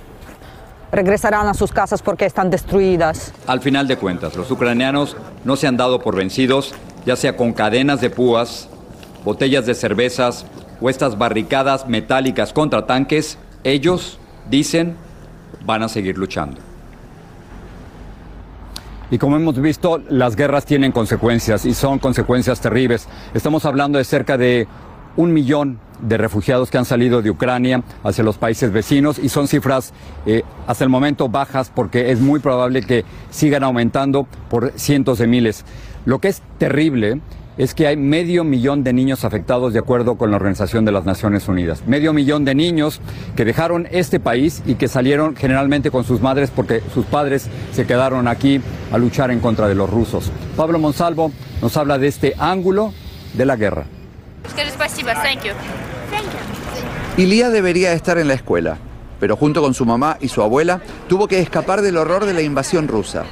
regresarán 0.92 1.48
a 1.48 1.54
sus 1.54 1.72
casas 1.72 2.02
porque 2.02 2.24
están 2.24 2.50
destruidas. 2.50 3.32
Al 3.46 3.60
final 3.60 3.88
de 3.88 3.96
cuentas, 3.96 4.36
los 4.36 4.50
ucranianos 4.50 5.16
no 5.44 5.56
se 5.56 5.66
han 5.66 5.76
dado 5.76 6.00
por 6.00 6.16
vencidos, 6.16 6.74
ya 7.04 7.16
sea 7.16 7.36
con 7.36 7.52
cadenas 7.52 8.00
de 8.00 8.10
púas, 8.10 8.68
botellas 9.24 9.66
de 9.66 9.74
cervezas 9.74 10.46
o 10.80 10.88
estas 10.88 11.18
barricadas 11.18 11.88
metálicas 11.88 12.52
contra 12.52 12.86
tanques, 12.86 13.38
ellos 13.64 14.18
dicen 14.48 14.96
van 15.64 15.82
a 15.82 15.88
seguir 15.88 16.18
luchando. 16.18 16.60
Y 19.10 19.18
como 19.18 19.36
hemos 19.36 19.60
visto, 19.60 20.00
las 20.08 20.34
guerras 20.34 20.64
tienen 20.64 20.90
consecuencias 20.90 21.64
y 21.66 21.74
son 21.74 21.98
consecuencias 21.98 22.60
terribles. 22.60 23.06
Estamos 23.32 23.64
hablando 23.64 23.98
de 23.98 24.04
cerca 24.04 24.36
de 24.36 24.66
un 25.16 25.32
millón 25.32 25.78
de 26.00 26.18
refugiados 26.18 26.70
que 26.70 26.78
han 26.78 26.84
salido 26.84 27.22
de 27.22 27.30
Ucrania 27.30 27.82
hacia 28.02 28.24
los 28.24 28.36
países 28.36 28.72
vecinos 28.72 29.18
y 29.18 29.28
son 29.28 29.48
cifras 29.48 29.92
eh, 30.26 30.42
hasta 30.66 30.84
el 30.84 30.90
momento 30.90 31.28
bajas 31.28 31.70
porque 31.74 32.10
es 32.10 32.20
muy 32.20 32.40
probable 32.40 32.82
que 32.82 33.04
sigan 33.30 33.64
aumentando 33.64 34.26
por 34.50 34.72
cientos 34.76 35.18
de 35.18 35.26
miles. 35.26 35.64
Lo 36.04 36.18
que 36.18 36.28
es 36.28 36.42
terrible 36.58 37.20
es 37.56 37.74
que 37.74 37.86
hay 37.86 37.96
medio 37.96 38.42
millón 38.42 38.82
de 38.82 38.92
niños 38.92 39.24
afectados 39.24 39.72
de 39.72 39.78
acuerdo 39.78 40.16
con 40.16 40.30
la 40.30 40.36
Organización 40.36 40.84
de 40.84 40.92
las 40.92 41.04
Naciones 41.04 41.48
Unidas. 41.48 41.86
Medio 41.86 42.12
millón 42.12 42.44
de 42.44 42.54
niños 42.54 43.00
que 43.36 43.44
dejaron 43.44 43.86
este 43.92 44.18
país 44.18 44.62
y 44.66 44.74
que 44.74 44.88
salieron 44.88 45.36
generalmente 45.36 45.90
con 45.90 46.04
sus 46.04 46.20
madres 46.20 46.50
porque 46.50 46.82
sus 46.92 47.06
padres 47.06 47.48
se 47.72 47.86
quedaron 47.86 48.26
aquí 48.26 48.60
a 48.92 48.98
luchar 48.98 49.30
en 49.30 49.40
contra 49.40 49.68
de 49.68 49.76
los 49.76 49.88
rusos. 49.88 50.32
Pablo 50.56 50.78
Monsalvo 50.78 51.30
nos 51.62 51.76
habla 51.76 51.98
de 51.98 52.08
este 52.08 52.34
ángulo 52.38 52.92
de 53.34 53.46
la 53.46 53.56
guerra. 53.56 53.86
Ilía 57.16 57.50
debería 57.50 57.92
estar 57.92 58.18
en 58.18 58.28
la 58.28 58.34
escuela, 58.34 58.78
pero 59.20 59.36
junto 59.36 59.62
con 59.62 59.74
su 59.74 59.86
mamá 59.86 60.16
y 60.20 60.28
su 60.28 60.42
abuela 60.42 60.80
tuvo 61.08 61.28
que 61.28 61.38
escapar 61.38 61.80
del 61.82 61.96
horror 61.96 62.24
de 62.24 62.34
la 62.34 62.42
invasión 62.42 62.88
rusa. 62.88 63.24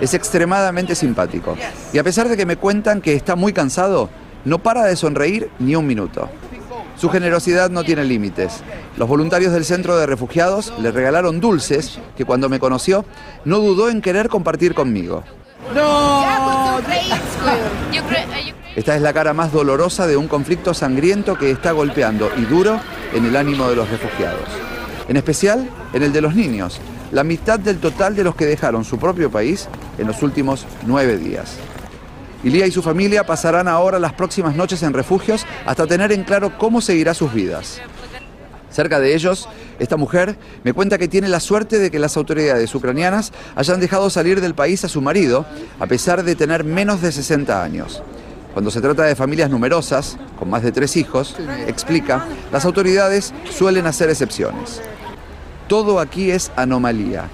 Es 0.00 0.14
extremadamente 0.14 0.94
simpático 0.94 1.56
y 1.92 1.98
a 1.98 2.04
pesar 2.04 2.28
de 2.28 2.36
que 2.36 2.46
me 2.46 2.56
cuentan 2.56 3.00
que 3.00 3.14
está 3.14 3.36
muy 3.36 3.52
cansado, 3.52 4.10
no 4.44 4.58
para 4.58 4.84
de 4.84 4.96
sonreír 4.96 5.50
ni 5.58 5.74
un 5.76 5.86
minuto. 5.86 6.28
Su 6.96 7.10
generosidad 7.10 7.68
no 7.68 7.84
tiene 7.84 8.04
límites. 8.04 8.62
Los 8.96 9.08
voluntarios 9.08 9.52
del 9.52 9.66
centro 9.66 9.98
de 9.98 10.06
refugiados 10.06 10.72
le 10.78 10.90
regalaron 10.90 11.40
dulces 11.40 11.98
que 12.16 12.24
cuando 12.24 12.48
me 12.48 12.58
conoció 12.58 13.04
no 13.44 13.58
dudó 13.58 13.90
en 13.90 14.00
querer 14.00 14.28
compartir 14.28 14.74
conmigo. 14.74 15.22
Esta 18.76 18.94
es 18.94 19.00
la 19.00 19.14
cara 19.14 19.32
más 19.32 19.52
dolorosa 19.52 20.06
de 20.06 20.18
un 20.18 20.28
conflicto 20.28 20.74
sangriento 20.74 21.34
que 21.34 21.50
está 21.50 21.72
golpeando 21.72 22.30
y 22.36 22.42
duro 22.42 22.78
en 23.14 23.24
el 23.24 23.34
ánimo 23.34 23.70
de 23.70 23.74
los 23.74 23.88
refugiados. 23.88 24.46
En 25.08 25.16
especial 25.16 25.70
en 25.94 26.02
el 26.02 26.12
de 26.12 26.20
los 26.20 26.34
niños, 26.34 26.78
la 27.10 27.24
mitad 27.24 27.58
del 27.58 27.78
total 27.78 28.14
de 28.14 28.22
los 28.22 28.36
que 28.36 28.44
dejaron 28.44 28.84
su 28.84 28.98
propio 28.98 29.30
país 29.30 29.66
en 29.96 30.06
los 30.06 30.22
últimos 30.22 30.66
nueve 30.86 31.16
días. 31.16 31.56
Ilía 32.44 32.66
y 32.66 32.70
su 32.70 32.82
familia 32.82 33.24
pasarán 33.24 33.66
ahora 33.66 33.98
las 33.98 34.12
próximas 34.12 34.54
noches 34.54 34.82
en 34.82 34.92
refugios 34.92 35.46
hasta 35.64 35.86
tener 35.86 36.12
en 36.12 36.24
claro 36.24 36.58
cómo 36.58 36.82
seguirá 36.82 37.14
sus 37.14 37.32
vidas. 37.32 37.80
Cerca 38.70 39.00
de 39.00 39.14
ellos, 39.14 39.48
esta 39.78 39.96
mujer 39.96 40.36
me 40.64 40.74
cuenta 40.74 40.98
que 40.98 41.08
tiene 41.08 41.28
la 41.30 41.40
suerte 41.40 41.78
de 41.78 41.90
que 41.90 41.98
las 41.98 42.18
autoridades 42.18 42.74
ucranianas 42.74 43.32
hayan 43.54 43.80
dejado 43.80 44.10
salir 44.10 44.42
del 44.42 44.54
país 44.54 44.84
a 44.84 44.90
su 44.90 45.00
marido, 45.00 45.46
a 45.80 45.86
pesar 45.86 46.24
de 46.24 46.36
tener 46.36 46.62
menos 46.62 47.00
de 47.00 47.10
60 47.10 47.62
años. 47.62 48.02
Cuando 48.56 48.70
se 48.70 48.80
trata 48.80 49.02
de 49.02 49.14
familias 49.14 49.50
numerosas, 49.50 50.16
con 50.38 50.48
más 50.48 50.62
de 50.62 50.72
tres 50.72 50.96
hijos, 50.96 51.36
explica, 51.66 52.24
las 52.50 52.64
autoridades 52.64 53.34
suelen 53.50 53.86
hacer 53.86 54.08
excepciones. 54.08 54.80
Todo 55.68 56.00
aquí 56.00 56.30
es 56.30 56.50
anomalía. 56.56 57.28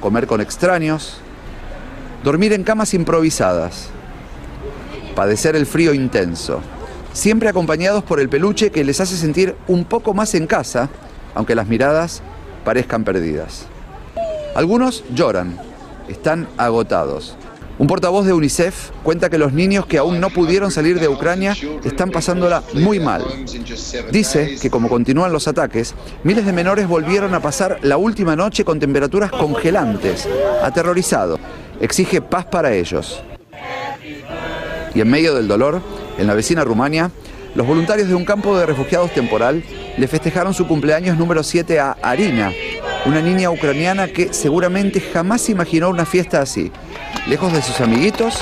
Comer 0.00 0.26
con 0.26 0.40
extraños, 0.40 1.18
dormir 2.24 2.52
en 2.54 2.64
camas 2.64 2.92
improvisadas, 2.92 3.86
padecer 5.14 5.54
el 5.54 5.64
frío 5.64 5.94
intenso, 5.94 6.60
siempre 7.12 7.48
acompañados 7.48 8.02
por 8.02 8.18
el 8.18 8.28
peluche 8.28 8.72
que 8.72 8.82
les 8.82 9.00
hace 9.00 9.16
sentir 9.16 9.54
un 9.68 9.84
poco 9.84 10.12
más 10.12 10.34
en 10.34 10.48
casa, 10.48 10.88
aunque 11.36 11.54
las 11.54 11.68
miradas 11.68 12.20
parezcan 12.64 13.04
perdidas. 13.04 13.66
Algunos 14.56 15.04
lloran, 15.14 15.56
están 16.08 16.48
agotados. 16.56 17.36
Un 17.78 17.86
portavoz 17.86 18.26
de 18.26 18.32
UNICEF 18.32 18.90
cuenta 19.02 19.30
que 19.30 19.38
los 19.38 19.52
niños 19.52 19.86
que 19.86 19.98
aún 19.98 20.20
no 20.20 20.30
pudieron 20.30 20.70
salir 20.70 21.00
de 21.00 21.08
Ucrania 21.08 21.56
están 21.84 22.10
pasándola 22.10 22.62
muy 22.74 23.00
mal. 23.00 23.24
Dice 24.10 24.56
que 24.60 24.70
como 24.70 24.88
continúan 24.88 25.32
los 25.32 25.48
ataques, 25.48 25.94
miles 26.22 26.44
de 26.44 26.52
menores 26.52 26.86
volvieron 26.86 27.34
a 27.34 27.40
pasar 27.40 27.78
la 27.82 27.96
última 27.96 28.36
noche 28.36 28.64
con 28.64 28.78
temperaturas 28.78 29.30
congelantes, 29.30 30.28
aterrorizado. 30.62 31.38
Exige 31.80 32.20
paz 32.20 32.44
para 32.44 32.72
ellos. 32.72 33.22
Y 34.94 35.00
en 35.00 35.10
medio 35.10 35.34
del 35.34 35.48
dolor, 35.48 35.80
en 36.18 36.26
la 36.26 36.34
vecina 36.34 36.64
Rumania, 36.64 37.10
los 37.54 37.66
voluntarios 37.66 38.08
de 38.08 38.14
un 38.14 38.24
campo 38.24 38.56
de 38.56 38.66
refugiados 38.66 39.12
temporal 39.12 39.62
le 39.96 40.08
festejaron 40.08 40.54
su 40.54 40.66
cumpleaños 40.66 41.18
número 41.18 41.42
7 41.42 41.80
a 41.80 41.96
Arina, 42.02 42.52
una 43.04 43.20
niña 43.20 43.50
ucraniana 43.50 44.08
que 44.08 44.32
seguramente 44.32 45.00
jamás 45.00 45.48
imaginó 45.48 45.88
una 45.88 46.06
fiesta 46.06 46.40
así, 46.40 46.70
lejos 47.26 47.52
de 47.52 47.62
sus 47.62 47.80
amiguitos, 47.80 48.40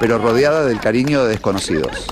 pero 0.00 0.18
rodeada 0.18 0.64
del 0.64 0.80
cariño 0.80 1.24
de 1.24 1.30
desconocidos. 1.30 2.06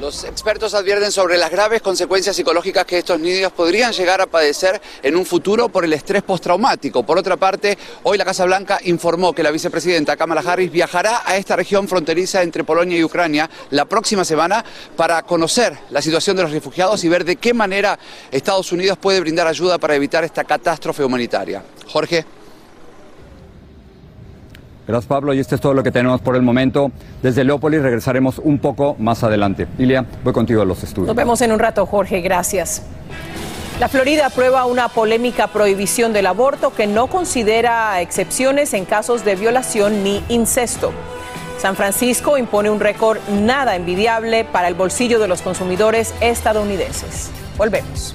Los 0.00 0.24
expertos 0.24 0.72
advierten 0.72 1.12
sobre 1.12 1.36
las 1.36 1.50
graves 1.50 1.82
consecuencias 1.82 2.34
psicológicas 2.34 2.86
que 2.86 2.96
estos 2.96 3.20
niños 3.20 3.52
podrían 3.52 3.92
llegar 3.92 4.22
a 4.22 4.26
padecer 4.26 4.80
en 5.02 5.14
un 5.14 5.26
futuro 5.26 5.68
por 5.68 5.84
el 5.84 5.92
estrés 5.92 6.22
postraumático. 6.22 7.02
Por 7.02 7.18
otra 7.18 7.36
parte, 7.36 7.76
hoy 8.04 8.16
la 8.16 8.24
Casa 8.24 8.46
Blanca 8.46 8.80
informó 8.84 9.34
que 9.34 9.42
la 9.42 9.50
vicepresidenta 9.50 10.16
Kamala 10.16 10.40
Harris 10.40 10.72
viajará 10.72 11.20
a 11.26 11.36
esta 11.36 11.54
región 11.54 11.86
fronteriza 11.86 12.42
entre 12.42 12.64
Polonia 12.64 12.96
y 12.96 13.04
Ucrania 13.04 13.50
la 13.72 13.84
próxima 13.84 14.24
semana 14.24 14.64
para 14.96 15.22
conocer 15.24 15.76
la 15.90 16.00
situación 16.00 16.34
de 16.34 16.44
los 16.44 16.52
refugiados 16.52 17.04
y 17.04 17.08
ver 17.10 17.26
de 17.26 17.36
qué 17.36 17.52
manera 17.52 17.98
Estados 18.30 18.72
Unidos 18.72 18.96
puede 18.96 19.20
brindar 19.20 19.48
ayuda 19.48 19.76
para 19.76 19.96
evitar 19.96 20.24
esta 20.24 20.44
catástrofe 20.44 21.04
humanitaria. 21.04 21.62
Jorge. 21.88 22.39
Gracias 24.86 25.06
Pablo 25.06 25.34
y 25.34 25.38
esto 25.38 25.54
es 25.54 25.60
todo 25.60 25.74
lo 25.74 25.82
que 25.82 25.90
tenemos 25.90 26.20
por 26.20 26.36
el 26.36 26.42
momento. 26.42 26.90
Desde 27.22 27.44
Leópolis 27.44 27.82
regresaremos 27.82 28.38
un 28.38 28.58
poco 28.58 28.96
más 28.98 29.22
adelante. 29.22 29.68
Ilia, 29.78 30.04
voy 30.24 30.32
contigo 30.32 30.62
a 30.62 30.64
los 30.64 30.82
estudios. 30.82 31.08
Nos 31.08 31.16
vemos 31.16 31.40
en 31.42 31.52
un 31.52 31.58
rato, 31.58 31.86
Jorge. 31.86 32.20
Gracias. 32.20 32.82
La 33.78 33.88
Florida 33.88 34.26
aprueba 34.26 34.66
una 34.66 34.88
polémica 34.88 35.46
prohibición 35.46 36.12
del 36.12 36.26
aborto 36.26 36.74
que 36.74 36.86
no 36.86 37.06
considera 37.06 38.00
excepciones 38.02 38.74
en 38.74 38.84
casos 38.84 39.24
de 39.24 39.36
violación 39.36 40.04
ni 40.04 40.22
incesto. 40.28 40.92
San 41.56 41.76
Francisco 41.76 42.36
impone 42.36 42.68
un 42.68 42.80
récord 42.80 43.18
nada 43.30 43.76
envidiable 43.76 44.44
para 44.44 44.68
el 44.68 44.74
bolsillo 44.74 45.18
de 45.18 45.28
los 45.28 45.40
consumidores 45.40 46.14
estadounidenses. 46.20 47.30
Volvemos. 47.56 48.14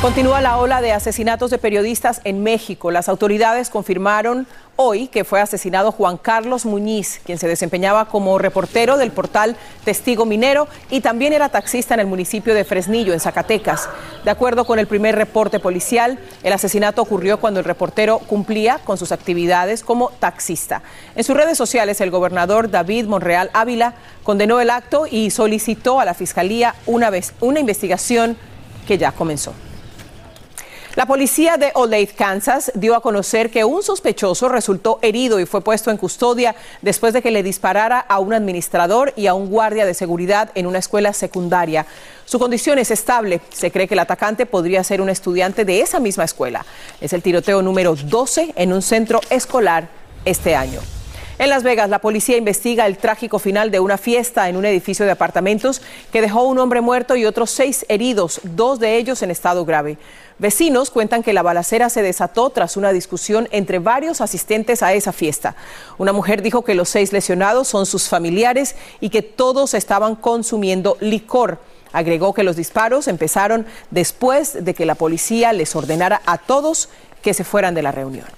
Continúa 0.00 0.40
la 0.40 0.58
ola 0.58 0.80
de 0.80 0.92
asesinatos 0.92 1.50
de 1.50 1.58
periodistas 1.58 2.20
en 2.22 2.44
México. 2.44 2.92
Las 2.92 3.08
autoridades 3.08 3.68
confirmaron 3.68 4.46
hoy 4.76 5.08
que 5.08 5.24
fue 5.24 5.40
asesinado 5.40 5.90
Juan 5.90 6.18
Carlos 6.18 6.64
Muñiz, 6.66 7.20
quien 7.26 7.36
se 7.36 7.48
desempeñaba 7.48 8.04
como 8.04 8.38
reportero 8.38 8.96
del 8.96 9.10
portal 9.10 9.56
Testigo 9.84 10.24
Minero 10.24 10.68
y 10.88 11.00
también 11.00 11.32
era 11.32 11.48
taxista 11.48 11.94
en 11.94 12.00
el 12.00 12.06
municipio 12.06 12.54
de 12.54 12.62
Fresnillo, 12.62 13.12
en 13.12 13.18
Zacatecas. 13.18 13.88
De 14.24 14.30
acuerdo 14.30 14.64
con 14.66 14.78
el 14.78 14.86
primer 14.86 15.16
reporte 15.16 15.58
policial, 15.58 16.20
el 16.44 16.52
asesinato 16.52 17.02
ocurrió 17.02 17.40
cuando 17.40 17.58
el 17.58 17.66
reportero 17.66 18.20
cumplía 18.20 18.78
con 18.84 18.98
sus 18.98 19.10
actividades 19.10 19.82
como 19.82 20.10
taxista. 20.10 20.82
En 21.16 21.24
sus 21.24 21.36
redes 21.36 21.58
sociales, 21.58 22.00
el 22.00 22.12
gobernador 22.12 22.70
David 22.70 23.06
Monreal 23.06 23.50
Ávila 23.52 23.94
condenó 24.22 24.60
el 24.60 24.70
acto 24.70 25.08
y 25.10 25.30
solicitó 25.30 25.98
a 25.98 26.04
la 26.04 26.14
Fiscalía 26.14 26.76
una, 26.86 27.10
vez, 27.10 27.34
una 27.40 27.58
investigación 27.58 28.36
que 28.86 28.96
ya 28.96 29.10
comenzó. 29.10 29.52
La 30.98 31.06
policía 31.06 31.56
de 31.58 31.70
Olathe, 31.74 32.16
Kansas, 32.16 32.72
dio 32.74 32.96
a 32.96 33.00
conocer 33.00 33.50
que 33.50 33.64
un 33.64 33.84
sospechoso 33.84 34.48
resultó 34.48 34.98
herido 35.00 35.38
y 35.38 35.46
fue 35.46 35.60
puesto 35.60 35.92
en 35.92 35.96
custodia 35.96 36.56
después 36.82 37.12
de 37.12 37.22
que 37.22 37.30
le 37.30 37.44
disparara 37.44 38.00
a 38.00 38.18
un 38.18 38.34
administrador 38.34 39.12
y 39.14 39.28
a 39.28 39.34
un 39.34 39.48
guardia 39.48 39.86
de 39.86 39.94
seguridad 39.94 40.50
en 40.56 40.66
una 40.66 40.80
escuela 40.80 41.12
secundaria. 41.12 41.86
Su 42.24 42.40
condición 42.40 42.80
es 42.80 42.90
estable. 42.90 43.40
Se 43.50 43.70
cree 43.70 43.86
que 43.86 43.94
el 43.94 44.00
atacante 44.00 44.44
podría 44.44 44.82
ser 44.82 45.00
un 45.00 45.08
estudiante 45.08 45.64
de 45.64 45.82
esa 45.82 46.00
misma 46.00 46.24
escuela. 46.24 46.66
Es 47.00 47.12
el 47.12 47.22
tiroteo 47.22 47.62
número 47.62 47.94
12 47.94 48.54
en 48.56 48.72
un 48.72 48.82
centro 48.82 49.20
escolar 49.30 49.88
este 50.24 50.56
año. 50.56 50.80
En 51.38 51.50
Las 51.50 51.62
Vegas, 51.62 51.88
la 51.88 52.00
policía 52.00 52.36
investiga 52.36 52.84
el 52.86 52.98
trágico 52.98 53.38
final 53.38 53.70
de 53.70 53.78
una 53.78 53.96
fiesta 53.96 54.48
en 54.48 54.56
un 54.56 54.64
edificio 54.64 55.06
de 55.06 55.12
apartamentos 55.12 55.80
que 56.10 56.20
dejó 56.20 56.42
un 56.42 56.58
hombre 56.58 56.80
muerto 56.80 57.14
y 57.14 57.26
otros 57.26 57.52
seis 57.52 57.86
heridos, 57.88 58.40
dos 58.42 58.80
de 58.80 58.96
ellos 58.96 59.22
en 59.22 59.30
estado 59.30 59.64
grave. 59.64 59.98
Vecinos 60.38 60.90
cuentan 60.90 61.24
que 61.24 61.32
la 61.32 61.42
balacera 61.42 61.90
se 61.90 62.00
desató 62.00 62.50
tras 62.50 62.76
una 62.76 62.92
discusión 62.92 63.48
entre 63.50 63.80
varios 63.80 64.20
asistentes 64.20 64.84
a 64.84 64.92
esa 64.92 65.12
fiesta. 65.12 65.56
Una 65.98 66.12
mujer 66.12 66.42
dijo 66.42 66.62
que 66.62 66.76
los 66.76 66.88
seis 66.88 67.12
lesionados 67.12 67.66
son 67.66 67.86
sus 67.86 68.08
familiares 68.08 68.76
y 69.00 69.10
que 69.10 69.22
todos 69.22 69.74
estaban 69.74 70.14
consumiendo 70.14 70.96
licor. 71.00 71.58
Agregó 71.92 72.34
que 72.34 72.44
los 72.44 72.54
disparos 72.54 73.08
empezaron 73.08 73.66
después 73.90 74.64
de 74.64 74.74
que 74.74 74.86
la 74.86 74.94
policía 74.94 75.52
les 75.52 75.74
ordenara 75.74 76.22
a 76.24 76.38
todos 76.38 76.88
que 77.20 77.34
se 77.34 77.42
fueran 77.42 77.74
de 77.74 77.82
la 77.82 77.90
reunión. 77.90 78.37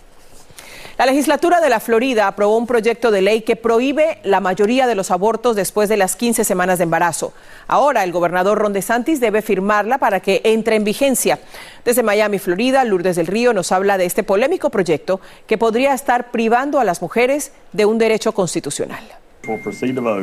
La 1.00 1.06
legislatura 1.06 1.62
de 1.62 1.70
la 1.70 1.80
Florida 1.80 2.26
aprobó 2.26 2.58
un 2.58 2.66
proyecto 2.66 3.10
de 3.10 3.22
ley 3.22 3.40
que 3.40 3.56
prohíbe 3.56 4.18
la 4.22 4.40
mayoría 4.40 4.86
de 4.86 4.94
los 4.94 5.10
abortos 5.10 5.56
después 5.56 5.88
de 5.88 5.96
las 5.96 6.14
15 6.14 6.44
semanas 6.44 6.76
de 6.76 6.84
embarazo. 6.84 7.32
Ahora 7.68 8.04
el 8.04 8.12
gobernador 8.12 8.58
Ron 8.58 8.74
DeSantis 8.74 9.18
debe 9.18 9.40
firmarla 9.40 9.96
para 9.96 10.20
que 10.20 10.42
entre 10.44 10.76
en 10.76 10.84
vigencia. 10.84 11.38
Desde 11.86 12.02
Miami, 12.02 12.38
Florida, 12.38 12.84
Lourdes 12.84 13.16
del 13.16 13.28
Río 13.28 13.54
nos 13.54 13.72
habla 13.72 13.96
de 13.96 14.04
este 14.04 14.24
polémico 14.24 14.68
proyecto 14.68 15.22
que 15.46 15.56
podría 15.56 15.94
estar 15.94 16.30
privando 16.32 16.78
a 16.78 16.84
las 16.84 17.00
mujeres 17.00 17.52
de 17.72 17.86
un 17.86 17.96
derecho 17.96 18.32
constitucional. 18.32 19.19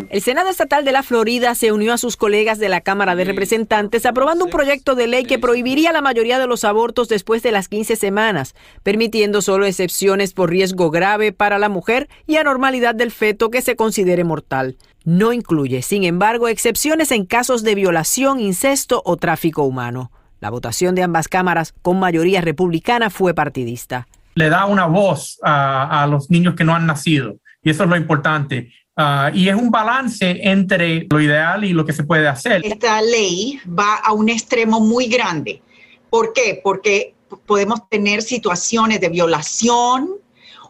El 0.10 0.22
Senado 0.22 0.50
Estatal 0.50 0.86
de 0.86 0.92
la 0.92 1.04
Florida 1.04 1.56
se 1.56 1.72
unió 1.72 1.94
a 1.94 1.98
sus 1.98 2.18
colegas 2.18 2.60
de 2.60 2.70
la 2.70 2.82
Cámara 2.82 3.16
de 3.16 3.26
Representantes 3.26 4.06
aprobando 4.06 4.46
un 4.46 4.52
proyecto 4.52 4.96
de 4.96 5.08
ley 5.08 5.26
que 5.26 5.40
prohibiría 5.40 5.92
la 5.92 6.02
mayoría 6.02 6.40
de 6.40 6.48
los 6.48 6.64
abortos 6.64 7.10
después 7.10 7.44
de 7.44 7.52
las 7.52 7.68
15 7.68 7.96
semanas, 7.96 8.56
permitiendo 8.84 9.42
solo 9.42 9.66
excepciones 9.66 10.34
por 10.34 10.50
riesgo 10.50 10.92
grave 10.92 11.34
para 11.34 11.60
la 11.60 11.70
mujer 11.70 12.10
y 12.26 12.38
anormalidad 12.38 12.96
del 12.96 13.12
feto 13.12 13.50
que 13.50 13.62
se 13.62 13.76
considere 13.76 14.24
mortal. 14.24 14.78
No 15.04 15.34
incluye, 15.34 15.82
sin 15.82 16.04
embargo, 16.04 16.48
excepciones 16.48 17.12
en 17.12 17.26
casos 17.26 17.64
de 17.64 17.76
violación, 17.76 18.40
incesto 18.40 19.02
o 19.06 19.18
tráfico 19.18 19.64
humano. 19.64 20.12
La 20.40 20.50
votación 20.50 20.96
de 20.96 21.04
ambas 21.04 21.28
cámaras, 21.28 21.74
con 21.82 22.00
mayoría 22.00 22.42
republicana, 22.42 23.10
fue 23.10 23.34
partidista. 23.34 24.08
Le 24.36 24.50
da 24.50 24.66
una 24.66 24.86
voz 24.86 25.40
a, 25.42 26.04
a 26.04 26.08
los 26.08 26.30
niños 26.30 26.56
que 26.56 26.64
no 26.64 26.76
han 26.76 26.86
nacido. 26.86 27.38
Y 27.64 27.72
eso 27.72 27.84
es 27.84 27.90
lo 27.90 27.96
importante. 27.96 28.72
Ah, 28.98 29.30
y 29.32 29.48
es 29.48 29.56
un 29.56 29.70
balance 29.70 30.40
entre 30.42 31.06
lo 31.08 31.22
ideal 31.22 31.64
y 31.64 31.72
lo 31.72 31.86
que 31.86 31.94
se 31.94 32.04
puede 32.04 32.28
hacer. 32.28 32.66
Esta 32.66 33.00
ley 33.00 33.60
va 33.68 33.98
a 33.98 34.12
un 34.12 34.28
extremo 34.28 34.80
muy 34.80 35.06
grande. 35.06 35.62
¿Por 36.10 36.34
qué? 36.34 36.60
Porque 36.64 37.14
podemos 37.46 37.88
tener 37.90 38.24
situaciones 38.24 39.00
de 39.00 39.10
violación 39.10 40.16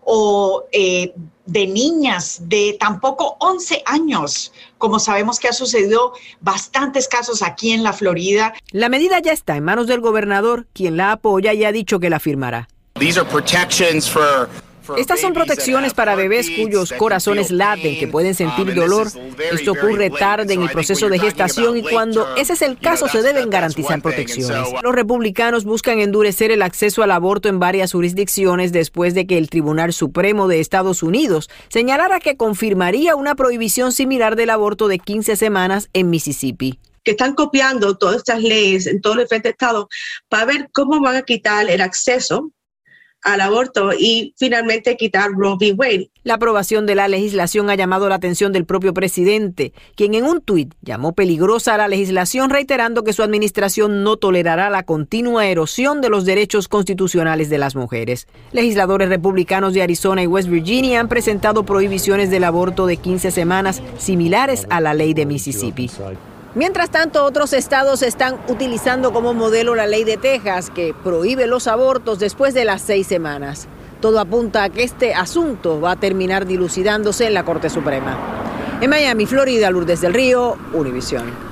o 0.03 0.65
eh, 0.73 1.13
de 1.45 1.67
niñas 1.67 2.39
de 2.41 2.75
tampoco 2.77 3.37
11 3.39 3.83
años, 3.85 4.51
como 4.77 4.99
sabemos 4.99 5.39
que 5.39 5.47
ha 5.47 5.53
sucedido 5.53 6.11
bastantes 6.41 7.07
casos 7.07 7.41
aquí 7.41 7.71
en 7.71 7.81
la 7.81 7.93
Florida. 7.93 8.53
La 8.71 8.89
medida 8.89 9.19
ya 9.19 9.31
está 9.31 9.55
en 9.55 9.63
manos 9.63 9.87
del 9.87 10.01
gobernador, 10.01 10.67
quien 10.73 10.97
la 10.97 11.13
apoya 11.13 11.53
y 11.53 11.63
ha 11.63 11.71
dicho 11.71 11.99
que 11.99 12.09
la 12.09 12.19
firmará. 12.19 12.67
These 12.99 13.19
are 13.19 13.29
protections 13.29 14.09
for 14.09 14.49
estas 14.95 15.19
son 15.19 15.33
protecciones 15.33 15.93
para 15.93 16.15
bebés 16.15 16.49
cuyos 16.49 16.93
corazones 16.93 17.51
laten, 17.51 17.99
que 17.99 18.07
pueden 18.07 18.35
sentir 18.35 18.73
dolor. 18.73 19.07
Esto 19.51 19.71
ocurre 19.71 20.09
tarde 20.09 20.53
en 20.53 20.61
el 20.61 20.69
proceso 20.69 21.09
de 21.09 21.19
gestación 21.19 21.77
y 21.77 21.83
cuando 21.83 22.35
ese 22.35 22.53
es 22.53 22.61
el 22.61 22.77
caso 22.77 23.07
se 23.07 23.21
deben 23.21 23.49
garantizar 23.49 24.01
protecciones. 24.01 24.69
Los 24.81 24.95
republicanos 24.95 25.65
buscan 25.65 25.99
endurecer 25.99 26.51
el 26.51 26.61
acceso 26.61 27.03
al 27.03 27.11
aborto 27.11 27.49
en 27.49 27.59
varias 27.59 27.91
jurisdicciones 27.91 28.71
después 28.71 29.13
de 29.13 29.27
que 29.27 29.37
el 29.37 29.49
Tribunal 29.49 29.93
Supremo 29.93 30.47
de 30.47 30.59
Estados 30.59 31.03
Unidos 31.03 31.49
señalara 31.69 32.19
que 32.19 32.37
confirmaría 32.37 33.15
una 33.15 33.35
prohibición 33.35 33.91
similar 33.91 34.35
del 34.35 34.49
aborto 34.49 34.87
de 34.87 34.99
15 34.99 35.35
semanas 35.35 35.89
en 35.93 36.09
Mississippi 36.09 36.79
que 37.07 37.11
están 37.11 37.35
copiando 37.35 37.97
todas 37.97 38.17
estas 38.17 38.41
leyes 38.41 38.85
en 38.85 38.99
todo 38.99 39.13
el 39.13 39.19
diferentes 39.19 39.53
estado 39.53 39.87
para 40.27 40.43
ver 40.43 40.69
cómo 40.73 40.99
van 40.99 41.15
a 41.15 41.21
quitar 41.21 41.69
el 41.69 41.79
acceso 41.79 42.51
al 43.23 43.41
aborto 43.41 43.91
y 43.97 44.33
finalmente 44.37 44.95
quitar 44.95 45.31
Roe 45.31 45.57
v. 45.59 45.73
Wade. 45.73 46.11
La 46.23 46.35
aprobación 46.35 46.85
de 46.85 46.95
la 46.95 47.07
legislación 47.07 47.69
ha 47.69 47.75
llamado 47.75 48.09
la 48.09 48.15
atención 48.15 48.51
del 48.51 48.65
propio 48.65 48.93
presidente, 48.93 49.73
quien 49.95 50.13
en 50.13 50.25
un 50.25 50.41
tuit 50.41 50.73
llamó 50.81 51.13
peligrosa 51.13 51.77
la 51.77 51.87
legislación 51.87 52.49
reiterando 52.49 53.03
que 53.03 53.13
su 53.13 53.23
administración 53.23 54.03
no 54.03 54.17
tolerará 54.17 54.69
la 54.69 54.83
continua 54.83 55.47
erosión 55.47 56.01
de 56.01 56.09
los 56.09 56.25
derechos 56.25 56.67
constitucionales 56.67 57.49
de 57.49 57.57
las 57.57 57.75
mujeres. 57.75 58.27
Legisladores 58.51 59.09
republicanos 59.09 59.73
de 59.73 59.81
Arizona 59.81 60.23
y 60.23 60.27
West 60.27 60.49
Virginia 60.49 60.99
han 60.99 61.09
presentado 61.09 61.65
prohibiciones 61.65 62.29
del 62.29 62.43
aborto 62.43 62.85
de 62.85 62.97
15 62.97 63.31
semanas 63.31 63.81
similares 63.97 64.67
a 64.69 64.81
la 64.81 64.93
ley 64.93 65.13
de 65.13 65.25
Mississippi. 65.25 65.89
Mientras 66.57 66.89
tanto, 66.89 67.23
otros 67.23 67.53
estados 67.53 68.01
están 68.01 68.39
utilizando 68.47 69.13
como 69.13 69.35
modelo 69.35 69.75
la 69.75 69.85
ley 69.85 70.03
de 70.03 70.17
Texas, 70.17 70.71
que 70.71 70.95
prohíbe 71.03 71.45
los 71.45 71.67
abortos 71.67 72.17
después 72.17 72.55
de 72.55 72.65
las 72.65 72.81
seis 72.81 73.05
semanas. 73.05 73.67
Todo 74.01 74.19
apunta 74.19 74.63
a 74.63 74.69
que 74.69 74.81
este 74.81 75.13
asunto 75.13 75.79
va 75.79 75.91
a 75.91 75.95
terminar 75.97 76.47
dilucidándose 76.47 77.27
en 77.27 77.35
la 77.35 77.45
Corte 77.45 77.69
Suprema. 77.69 78.17
En 78.81 78.89
Miami, 78.89 79.27
Florida, 79.27 79.69
Lourdes 79.69 80.01
del 80.01 80.15
Río, 80.15 80.57
Univisión. 80.73 81.46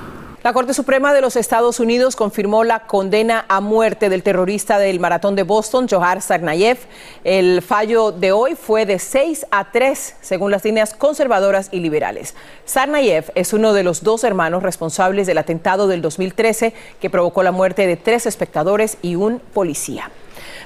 La 0.46 0.52
Corte 0.52 0.74
Suprema 0.74 1.12
de 1.12 1.20
los 1.20 1.34
Estados 1.34 1.80
Unidos 1.80 2.14
confirmó 2.14 2.62
la 2.62 2.86
condena 2.86 3.46
a 3.48 3.60
muerte 3.60 4.08
del 4.08 4.22
terrorista 4.22 4.78
del 4.78 5.00
maratón 5.00 5.34
de 5.34 5.42
Boston, 5.42 5.88
Johar 5.90 6.22
Sarnayev. 6.22 6.78
El 7.24 7.62
fallo 7.62 8.12
de 8.12 8.30
hoy 8.30 8.54
fue 8.54 8.86
de 8.86 9.00
6 9.00 9.46
a 9.50 9.72
3, 9.72 10.14
según 10.20 10.52
las 10.52 10.64
líneas 10.64 10.94
conservadoras 10.94 11.68
y 11.72 11.80
liberales. 11.80 12.36
Sarnayev 12.64 13.32
es 13.34 13.54
uno 13.54 13.72
de 13.72 13.82
los 13.82 14.04
dos 14.04 14.22
hermanos 14.22 14.62
responsables 14.62 15.26
del 15.26 15.38
atentado 15.38 15.88
del 15.88 16.00
2013 16.00 16.72
que 17.00 17.10
provocó 17.10 17.42
la 17.42 17.50
muerte 17.50 17.88
de 17.88 17.96
tres 17.96 18.24
espectadores 18.26 18.98
y 19.02 19.16
un 19.16 19.40
policía. 19.40 20.12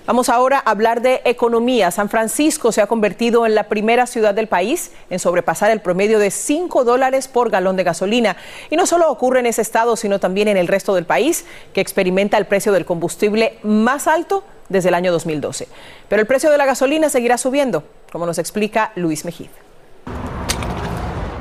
Vamos 0.06 0.28
ahora 0.28 0.62
a 0.64 0.70
hablar 0.70 1.02
de 1.02 1.20
economía. 1.24 1.90
San 1.90 2.08
Francisco 2.08 2.72
se 2.72 2.80
ha 2.80 2.86
convertido 2.86 3.46
en 3.46 3.54
la 3.54 3.64
primera 3.64 4.06
ciudad 4.06 4.34
del 4.34 4.48
país 4.48 4.92
en 5.10 5.18
sobrepasar 5.18 5.70
el 5.70 5.80
promedio 5.80 6.18
de 6.18 6.30
5 6.30 6.84
dólares 6.84 7.28
por 7.28 7.50
galón 7.50 7.76
de 7.76 7.84
gasolina. 7.84 8.36
Y 8.70 8.76
no 8.76 8.86
solo 8.86 9.10
ocurre 9.10 9.40
en 9.40 9.46
ese 9.46 9.62
estado, 9.62 9.96
sino 9.96 10.18
también 10.18 10.48
en 10.48 10.56
el 10.56 10.68
resto 10.68 10.94
del 10.94 11.04
país, 11.04 11.44
que 11.72 11.80
experimenta 11.80 12.38
el 12.38 12.46
precio 12.46 12.72
del 12.72 12.84
combustible 12.84 13.58
más 13.62 14.06
alto 14.06 14.44
desde 14.68 14.88
el 14.88 14.94
año 14.94 15.12
2012. 15.12 15.68
Pero 16.08 16.22
el 16.22 16.26
precio 16.26 16.50
de 16.50 16.58
la 16.58 16.66
gasolina 16.66 17.08
seguirá 17.08 17.38
subiendo, 17.38 17.84
como 18.10 18.26
nos 18.26 18.38
explica 18.38 18.92
Luis 18.96 19.24
Mejid. 19.24 19.48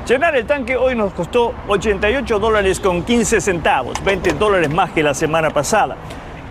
Llenar 0.06 0.34
el 0.34 0.44
tanque 0.44 0.76
hoy 0.76 0.96
nos 0.96 1.12
costó 1.12 1.54
88 1.68 2.40
dólares 2.40 2.80
con 2.80 3.04
15 3.04 3.40
centavos, 3.40 4.02
20 4.02 4.32
dólares 4.32 4.68
más 4.68 4.90
que 4.90 5.04
la 5.04 5.14
semana 5.14 5.50
pasada 5.50 5.96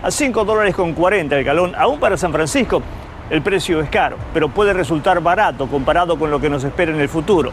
a 0.02 0.10
5 0.10 0.44
dólares 0.44 0.74
con 0.74 0.92
40 0.92 1.36
el 1.36 1.44
galón, 1.44 1.74
aún 1.76 2.00
para 2.00 2.16
San 2.16 2.32
Francisco. 2.32 2.82
El 3.28 3.42
precio 3.42 3.80
es 3.80 3.88
caro, 3.90 4.16
pero 4.34 4.48
puede 4.48 4.72
resultar 4.72 5.20
barato 5.20 5.68
comparado 5.68 6.18
con 6.18 6.30
lo 6.30 6.40
que 6.40 6.50
nos 6.50 6.64
espera 6.64 6.92
en 6.92 7.00
el 7.00 7.08
futuro. 7.08 7.52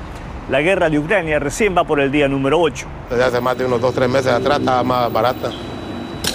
La 0.49 0.61
guerra 0.61 0.89
de 0.89 0.97
Ucrania 0.97 1.39
recién 1.39 1.75
va 1.77 1.83
por 1.83 1.99
el 1.99 2.11
día 2.11 2.27
número 2.27 2.59
8. 2.59 2.87
Desde 3.09 3.23
hace 3.23 3.41
más 3.41 3.57
de 3.57 3.65
unos 3.65 3.81
2-3 3.81 4.07
meses 4.07 4.31
atrás 4.31 4.59
estaba 4.59 4.83
más 4.83 5.11
barata. 5.11 5.51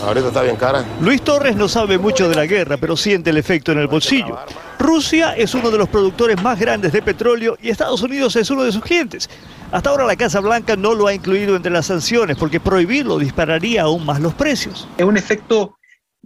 Ahorita 0.04 0.28
está 0.28 0.42
bien 0.42 0.56
cara. 0.56 0.84
Luis 1.00 1.22
Torres 1.22 1.56
no 1.56 1.68
sabe 1.68 1.96
mucho 1.96 2.28
de 2.28 2.34
la 2.34 2.44
guerra, 2.44 2.76
pero 2.76 2.96
siente 2.96 3.30
el 3.30 3.36
efecto 3.36 3.72
en 3.72 3.78
el 3.78 3.86
bolsillo. 3.86 4.36
Rusia 4.78 5.34
es 5.36 5.54
uno 5.54 5.70
de 5.70 5.78
los 5.78 5.88
productores 5.88 6.42
más 6.42 6.58
grandes 6.58 6.92
de 6.92 7.00
petróleo 7.02 7.56
y 7.62 7.70
Estados 7.70 8.02
Unidos 8.02 8.34
es 8.36 8.50
uno 8.50 8.64
de 8.64 8.72
sus 8.72 8.82
clientes. 8.82 9.30
Hasta 9.70 9.90
ahora 9.90 10.04
la 10.04 10.16
Casa 10.16 10.40
Blanca 10.40 10.76
no 10.76 10.94
lo 10.94 11.06
ha 11.06 11.14
incluido 11.14 11.54
entre 11.54 11.72
las 11.72 11.86
sanciones 11.86 12.36
porque 12.36 12.60
prohibirlo 12.60 13.18
dispararía 13.18 13.82
aún 13.82 14.04
más 14.04 14.20
los 14.20 14.34
precios. 14.34 14.88
Es 14.98 15.04
un 15.04 15.16
efecto 15.16 15.76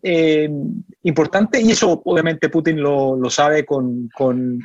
eh, 0.02 0.48
importante 1.02 1.60
y 1.60 1.70
eso 1.70 2.02
obviamente 2.04 2.48
Putin 2.48 2.80
lo, 2.80 3.30
sabe 3.30 3.64
con... 3.64 4.08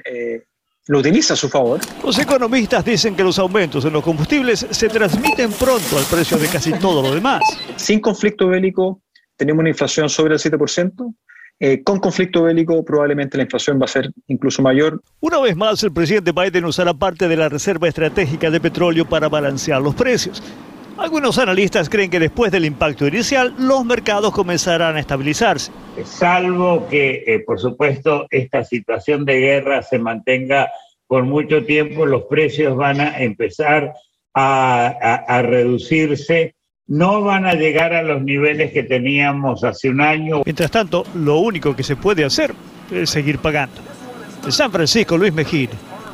Eh, 0.05 0.43
lo 0.87 0.99
utiliza 0.99 1.35
a 1.35 1.37
su 1.37 1.47
favor. 1.47 1.79
Los 2.03 2.17
economistas 2.19 2.83
dicen 2.83 3.15
que 3.15 3.23
los 3.23 3.37
aumentos 3.39 3.85
en 3.85 3.93
los 3.93 4.03
combustibles 4.03 4.65
se 4.69 4.89
transmiten 4.89 5.51
pronto 5.53 5.97
al 5.97 6.03
precio 6.05 6.37
de 6.37 6.47
casi 6.47 6.73
todo 6.73 7.01
lo 7.01 7.13
demás. 7.13 7.41
Sin 7.75 7.99
conflicto 7.99 8.47
bélico 8.47 9.01
tenemos 9.37 9.61
una 9.61 9.69
inflación 9.69 10.09
sobre 10.09 10.33
el 10.33 10.39
7%. 10.39 11.15
Eh, 11.63 11.83
con 11.83 11.99
conflicto 11.99 12.43
bélico 12.43 12.83
probablemente 12.83 13.37
la 13.37 13.43
inflación 13.43 13.79
va 13.79 13.85
a 13.85 13.87
ser 13.87 14.11
incluso 14.27 14.63
mayor. 14.63 15.01
Una 15.19 15.39
vez 15.39 15.55
más, 15.55 15.83
el 15.83 15.93
presidente 15.93 16.31
Biden 16.31 16.65
usará 16.65 16.93
parte 16.93 17.27
de 17.27 17.37
la 17.37 17.49
reserva 17.49 17.87
estratégica 17.87 18.49
de 18.49 18.59
petróleo 18.59 19.07
para 19.07 19.29
balancear 19.29 19.79
los 19.79 19.93
precios. 19.93 20.41
Algunos 21.01 21.39
analistas 21.39 21.89
creen 21.89 22.11
que 22.11 22.19
después 22.19 22.51
del 22.51 22.63
impacto 22.63 23.07
inicial 23.07 23.55
los 23.57 23.83
mercados 23.83 24.31
comenzarán 24.31 24.97
a 24.97 24.99
estabilizarse. 24.99 25.71
Salvo 26.05 26.87
que, 26.87 27.23
eh, 27.25 27.39
por 27.39 27.59
supuesto, 27.59 28.27
esta 28.29 28.63
situación 28.63 29.25
de 29.25 29.39
guerra 29.39 29.81
se 29.81 29.97
mantenga 29.97 30.69
por 31.07 31.23
mucho 31.23 31.65
tiempo, 31.65 32.05
los 32.05 32.25
precios 32.25 32.77
van 32.77 33.01
a 33.01 33.17
empezar 33.17 33.93
a, 34.35 35.41
reducirse 35.41 36.53
no 36.85 37.21
van 37.21 37.47
a 37.47 37.55
llegar 37.55 37.93
a 37.93 38.03
los 38.03 38.21
niveles 38.21 38.71
que 38.71 38.83
teníamos 38.83 39.63
hace 39.63 39.89
un 39.89 40.01
año. 40.01 40.43
Mientras 40.45 40.69
tanto, 40.69 41.03
lo 41.15 41.39
único 41.39 41.75
que 41.75 41.81
se 41.81 41.95
puede 41.95 42.23
hacer 42.23 42.53
es 42.91 43.09
seguir 43.09 43.39
pagando. 43.39 43.81
San 44.49 44.71
Francisco, 44.71 45.17
Luis 45.17 45.33
Mejía, 45.33 45.69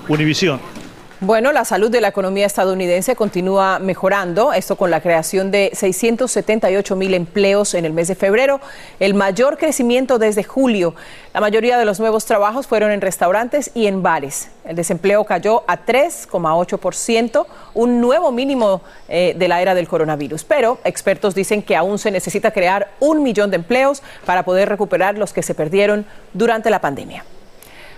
Univisión. 0.08 0.77
Bueno, 1.20 1.52
la 1.52 1.66
salud 1.66 1.90
de 1.90 2.00
la 2.00 2.10
economía 2.10 2.46
estadounidense 2.46 3.16
continúa 3.16 3.80
mejorando, 3.80 4.54
esto 4.54 4.76
con 4.76 4.92
la 4.92 5.02
creación 5.02 5.50
de 5.50 5.72
678 5.74 6.96
mil 6.96 7.16
empleos 7.16 7.74
en 7.74 7.86
el 7.86 7.94
mes 7.94 8.08
de 8.08 8.14
febrero, 8.14 8.62
el 9.00 9.16
mayor 9.16 9.58
crecimiento 9.58 10.20
desde 10.20 10.44
julio. 10.44 10.94
La 11.34 11.42
mayoría 11.42 11.80
de 11.80 11.86
los 11.86 12.00
nuevos 12.00 12.26
trabajos 12.26 12.68
fueron 12.68 12.92
en 12.92 13.02
restaurantes 13.02 13.72
y 13.74 13.88
en 13.88 14.04
bares. 14.04 14.50
El 14.64 14.76
desempleo 14.76 15.24
cayó 15.24 15.64
a 15.66 15.88
3,8%, 15.88 17.48
un 17.74 18.00
nuevo 18.00 18.32
mínimo 18.32 18.84
eh, 19.10 19.34
de 19.36 19.48
la 19.48 19.60
era 19.60 19.74
del 19.74 19.88
coronavirus. 19.88 20.44
Pero 20.44 20.78
expertos 20.84 21.34
dicen 21.34 21.64
que 21.64 21.76
aún 21.76 21.98
se 21.98 22.12
necesita 22.12 22.52
crear 22.52 22.90
un 23.00 23.24
millón 23.24 23.50
de 23.50 23.56
empleos 23.56 24.04
para 24.28 24.46
poder 24.46 24.70
recuperar 24.70 25.18
los 25.18 25.34
que 25.34 25.42
se 25.42 25.56
perdieron 25.56 26.06
durante 26.34 26.70
la 26.70 26.80
pandemia. 26.80 27.26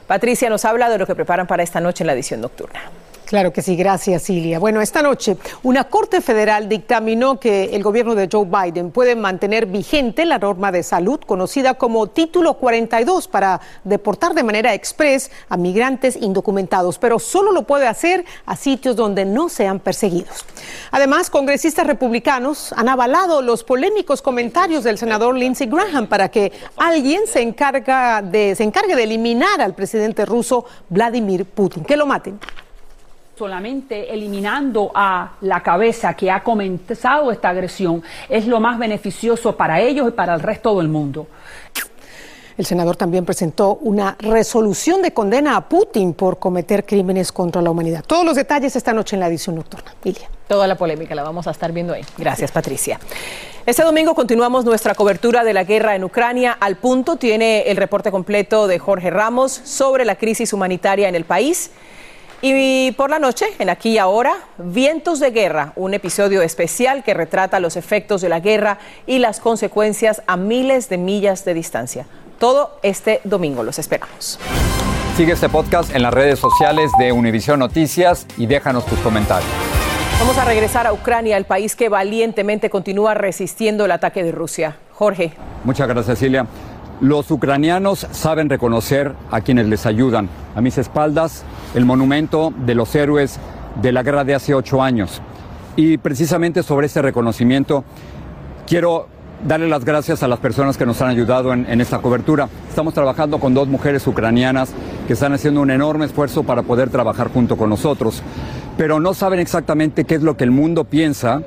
Patricia 0.07 0.49
nos 0.49 0.63
habla 0.63 0.89
de 0.89 0.97
lo 0.97 1.05
que 1.05 1.15
preparan 1.15 1.47
para 1.47 1.63
esta 1.63 1.81
noche 1.81 2.03
en 2.03 2.07
la 2.07 2.13
edición 2.13 2.39
nocturna. 2.39 2.79
Claro 3.29 3.53
que 3.53 3.61
sí, 3.61 3.75
gracias 3.75 4.27
Ilia. 4.31 4.57
Bueno, 4.57 4.81
esta 4.81 5.03
noche 5.03 5.37
una 5.61 5.83
Corte 5.83 6.19
Federal 6.19 6.67
dictaminó 6.67 7.39
que 7.39 7.65
el 7.75 7.83
gobierno 7.83 8.15
de 8.15 8.27
Joe 8.27 8.47
Biden 8.47 8.89
puede 8.89 9.15
mantener 9.15 9.67
vigente 9.67 10.25
la 10.25 10.39
norma 10.39 10.71
de 10.71 10.81
salud 10.81 11.19
conocida 11.19 11.75
como 11.75 12.07
Título 12.07 12.55
42 12.55 13.27
para 13.27 13.61
deportar 13.83 14.33
de 14.33 14.41
manera 14.41 14.73
express 14.73 15.29
a 15.47 15.57
migrantes 15.57 16.15
indocumentados, 16.19 16.97
pero 16.97 17.19
solo 17.19 17.51
lo 17.51 17.67
puede 17.67 17.85
hacer 17.85 18.25
a 18.47 18.55
sitios 18.55 18.95
donde 18.95 19.25
no 19.25 19.47
sean 19.47 19.79
perseguidos. 19.79 20.43
Además, 20.89 21.29
congresistas 21.29 21.85
republicanos 21.85 22.73
han 22.73 22.89
avalado 22.89 23.43
los 23.43 23.63
polémicos 23.63 24.23
comentarios 24.23 24.83
del 24.83 24.97
senador 24.97 25.37
Lindsey 25.37 25.67
Graham 25.67 26.07
para 26.07 26.29
que 26.29 26.51
alguien 26.77 27.27
se, 27.27 27.43
encarga 27.43 28.23
de, 28.23 28.55
se 28.55 28.63
encargue 28.63 28.95
de 28.95 29.03
eliminar 29.03 29.61
al 29.61 29.75
presidente 29.75 30.25
ruso 30.25 30.65
Vladimir 30.89 31.45
Putin, 31.45 31.83
que 31.83 31.95
lo 31.95 32.07
maten 32.07 32.39
solamente 33.39 34.13
eliminando 34.13 34.91
a 34.93 35.31
la 35.39 35.63
cabeza 35.63 36.13
que 36.13 36.29
ha 36.29 36.43
comenzado 36.43 37.31
esta 37.31 37.47
agresión 37.47 38.03
es 38.27 38.45
lo 38.45 38.59
más 38.59 38.77
beneficioso 38.77 39.55
para 39.55 39.79
ellos 39.79 40.09
y 40.09 40.11
para 40.11 40.33
el 40.33 40.41
resto 40.41 40.77
del 40.77 40.89
mundo. 40.89 41.25
El 42.57 42.65
senador 42.65 42.97
también 42.97 43.23
presentó 43.23 43.75
una 43.75 44.17
resolución 44.19 45.01
de 45.01 45.13
condena 45.13 45.55
a 45.55 45.69
Putin 45.69 46.13
por 46.13 46.37
cometer 46.37 46.85
crímenes 46.85 47.31
contra 47.31 47.61
la 47.61 47.71
humanidad. 47.71 48.03
Todos 48.05 48.25
los 48.25 48.35
detalles 48.35 48.75
esta 48.75 48.91
noche 48.91 49.15
en 49.15 49.21
la 49.21 49.27
edición 49.27 49.55
nocturna. 49.55 49.95
Ilia. 50.03 50.27
Toda 50.45 50.67
la 50.67 50.75
polémica 50.75 51.15
la 51.15 51.23
vamos 51.23 51.47
a 51.47 51.51
estar 51.51 51.71
viendo 51.71 51.93
ahí. 51.93 52.01
Gracias, 52.17 52.51
Patricia. 52.51 52.99
Este 53.65 53.83
domingo 53.83 54.13
continuamos 54.15 54.65
nuestra 54.65 54.93
cobertura 54.95 55.45
de 55.45 55.53
la 55.53 55.63
guerra 55.63 55.95
en 55.95 56.03
Ucrania. 56.03 56.57
Al 56.59 56.75
punto 56.75 57.15
tiene 57.15 57.61
el 57.71 57.77
reporte 57.77 58.11
completo 58.11 58.67
de 58.67 58.79
Jorge 58.79 59.09
Ramos 59.09 59.53
sobre 59.53 60.03
la 60.03 60.15
crisis 60.15 60.51
humanitaria 60.51 61.07
en 61.07 61.15
el 61.15 61.23
país. 61.23 61.71
Y 62.41 62.93
por 62.93 63.09
la 63.09 63.19
noche, 63.19 63.47
en 63.59 63.69
Aquí 63.69 63.91
y 63.91 63.97
Ahora, 63.97 64.33
Vientos 64.57 65.19
de 65.19 65.31
Guerra, 65.31 65.73
un 65.75 65.93
episodio 65.93 66.41
especial 66.41 67.03
que 67.03 67.13
retrata 67.13 67.59
los 67.59 67.75
efectos 67.75 68.21
de 68.21 68.29
la 68.29 68.39
guerra 68.39 68.77
y 69.05 69.19
las 69.19 69.41
consecuencias 69.41 70.21
a 70.25 70.37
miles 70.37 70.87
de 70.87 70.97
millas 70.97 71.43
de 71.43 71.53
distancia. 71.53 72.05
Todo 72.39 72.79
este 72.81 73.19
domingo, 73.25 73.63
los 73.63 73.77
esperamos. 73.77 74.39
Sigue 75.17 75.33
este 75.33 75.49
podcast 75.49 75.93
en 75.93 76.01
las 76.01 76.13
redes 76.13 76.39
sociales 76.39 76.91
de 76.97 77.11
Univision 77.11 77.59
Noticias 77.59 78.25
y 78.37 78.45
déjanos 78.45 78.85
tus 78.85 78.99
comentarios. 78.99 79.51
Vamos 80.17 80.37
a 80.37 80.45
regresar 80.45 80.87
a 80.87 80.93
Ucrania, 80.93 81.35
el 81.35 81.43
país 81.43 81.75
que 81.75 81.89
valientemente 81.89 82.69
continúa 82.69 83.15
resistiendo 83.15 83.83
el 83.83 83.91
ataque 83.91 84.23
de 84.23 84.31
Rusia. 84.31 84.77
Jorge. 84.93 85.33
Muchas 85.65 85.89
gracias, 85.89 86.19
Silvia. 86.19 86.45
Los 87.01 87.31
ucranianos 87.31 88.07
saben 88.11 88.49
reconocer 88.49 89.13
a 89.31 89.39
quienes 89.39 89.67
les 89.67 89.85
ayudan. 89.85 90.27
A 90.53 90.59
mis 90.59 90.77
espaldas, 90.77 91.45
el 91.73 91.85
monumento 91.85 92.51
de 92.65 92.75
los 92.75 92.93
héroes 92.93 93.39
de 93.81 93.93
la 93.93 94.03
guerra 94.03 94.25
de 94.25 94.35
hace 94.35 94.53
ocho 94.53 94.83
años. 94.83 95.21
Y 95.77 95.97
precisamente 95.97 96.61
sobre 96.61 96.87
ese 96.87 97.01
reconocimiento, 97.01 97.85
quiero 98.67 99.07
darle 99.47 99.69
las 99.69 99.85
gracias 99.85 100.23
a 100.23 100.27
las 100.27 100.39
personas 100.39 100.77
que 100.77 100.85
nos 100.85 101.01
han 101.01 101.07
ayudado 101.07 101.53
en, 101.53 101.79
esta 101.79 101.99
cobertura. 101.99 102.49
Estamos 102.67 102.93
trabajando 102.93 103.39
con 103.39 103.53
dos 103.53 103.69
mujeres 103.69 104.05
ucranianas 104.05 104.73
que 105.07 105.13
están 105.13 105.31
haciendo 105.31 105.61
un 105.61 105.71
enorme 105.71 106.05
esfuerzo 106.05 106.43
para 106.43 106.63
poder 106.63 106.89
trabajar 106.89 107.31
junto 107.31 107.55
con 107.55 107.69
nosotros, 107.69 108.21
pero 108.77 108.99
no 108.99 109.13
saben 109.13 109.39
exactamente 109.39 110.03
qué 110.03 110.15
es 110.15 110.21
lo 110.21 110.35
que 110.35 110.43
el 110.43 110.51
mundo 110.51 110.83
piensa 110.83 111.41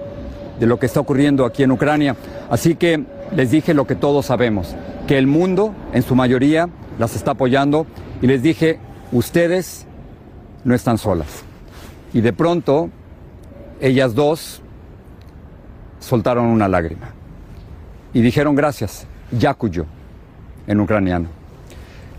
de 0.59 0.67
lo 0.67 0.79
que 0.79 0.87
está 0.87 1.01
ocurriendo 1.01 1.45
aquí 1.45 1.63
en 1.63 1.73
Ucrania. 1.73 2.17
Así 2.51 2.75
que 2.75 3.05
les 3.35 3.51
dije 3.51 3.75
lo 3.75 3.87
que 3.87 3.95
todos 3.95 4.27
sabemos, 4.27 4.75
que 5.07 5.19
el 5.19 5.27
mundo 5.27 5.75
en 5.93 6.03
su 6.03 6.15
mayoría 6.15 6.69
las 6.99 7.17
está 7.17 7.33
apoyando 7.33 7.87
y 8.21 8.27
les 8.27 8.43
dije, 8.43 8.79
ustedes 9.11 9.87
no 10.65 10.75
están 10.75 10.99
solas. 10.99 11.45
Y 12.13 12.21
de 12.21 12.33
pronto, 12.33 12.91
ellas 13.81 14.15
dos 14.15 14.63
soltaron 15.99 16.47
una 16.47 16.69
lágrima 16.69 17.11
y 18.13 18.21
dijeron 18.21 18.55
gracias, 18.55 19.07
Yakuyo, 19.31 19.87
en 20.67 20.81
ucraniano. 20.81 21.29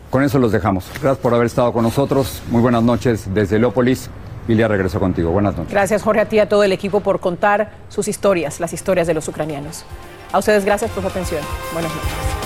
Con 0.10 0.24
eso 0.24 0.38
los 0.38 0.52
dejamos. 0.52 0.86
Gracias 1.02 1.18
por 1.18 1.34
haber 1.34 1.48
estado 1.48 1.74
con 1.74 1.84
nosotros. 1.84 2.44
Muy 2.50 2.62
buenas 2.62 2.84
noches 2.84 3.34
desde 3.34 3.58
Leópolis. 3.58 4.10
Ilia 4.48 4.68
regreso 4.68 5.00
contigo. 5.00 5.32
Buenas 5.32 5.56
noches. 5.56 5.72
Gracias, 5.72 6.04
Jorge, 6.04 6.22
a 6.22 6.26
ti 6.26 6.36
y 6.38 6.40
a 6.40 6.50
todo 6.50 6.64
el 6.64 6.72
equipo 6.72 7.00
por 7.00 7.20
contar 7.20 7.72
sus 7.90 8.08
historias, 8.08 8.60
las 8.60 8.74
historias 8.74 9.08
de 9.08 9.14
los 9.14 9.28
ucranianos. 9.28 9.86
A 10.32 10.40
ustedes 10.40 10.66
gracias 10.66 10.92
por 10.92 11.04
su 11.04 11.10
atención. 11.10 11.42
Buenas 11.74 11.92
noches. 11.94 12.44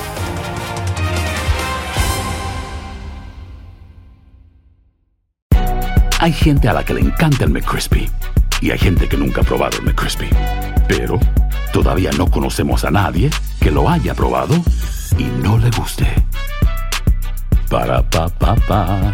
Hay 6.19 6.33
gente 6.33 6.67
a 6.67 6.73
la 6.73 6.83
que 6.83 6.93
le 6.93 7.01
encanta 7.01 7.45
el 7.45 7.51
McCrispy 7.51 8.10
y 8.60 8.71
hay 8.71 8.77
gente 8.77 9.07
que 9.07 9.15
nunca 9.17 9.41
ha 9.41 9.43
probado 9.43 9.77
el 9.77 9.86
McCrispy. 9.86 10.27
Pero 10.88 11.19
todavía 11.71 12.12
no 12.17 12.29
conocemos 12.29 12.83
a 12.83 12.91
nadie 12.91 13.29
que 13.62 13.71
lo 13.71 13.88
haya 13.88 14.13
probado 14.13 14.55
y 15.17 15.23
no 15.23 15.57
le 15.57 15.69
guste. 15.71 16.07
Para 17.69 18.01
pa 18.01 18.27
pa 18.29 18.55
pa. 18.67 19.13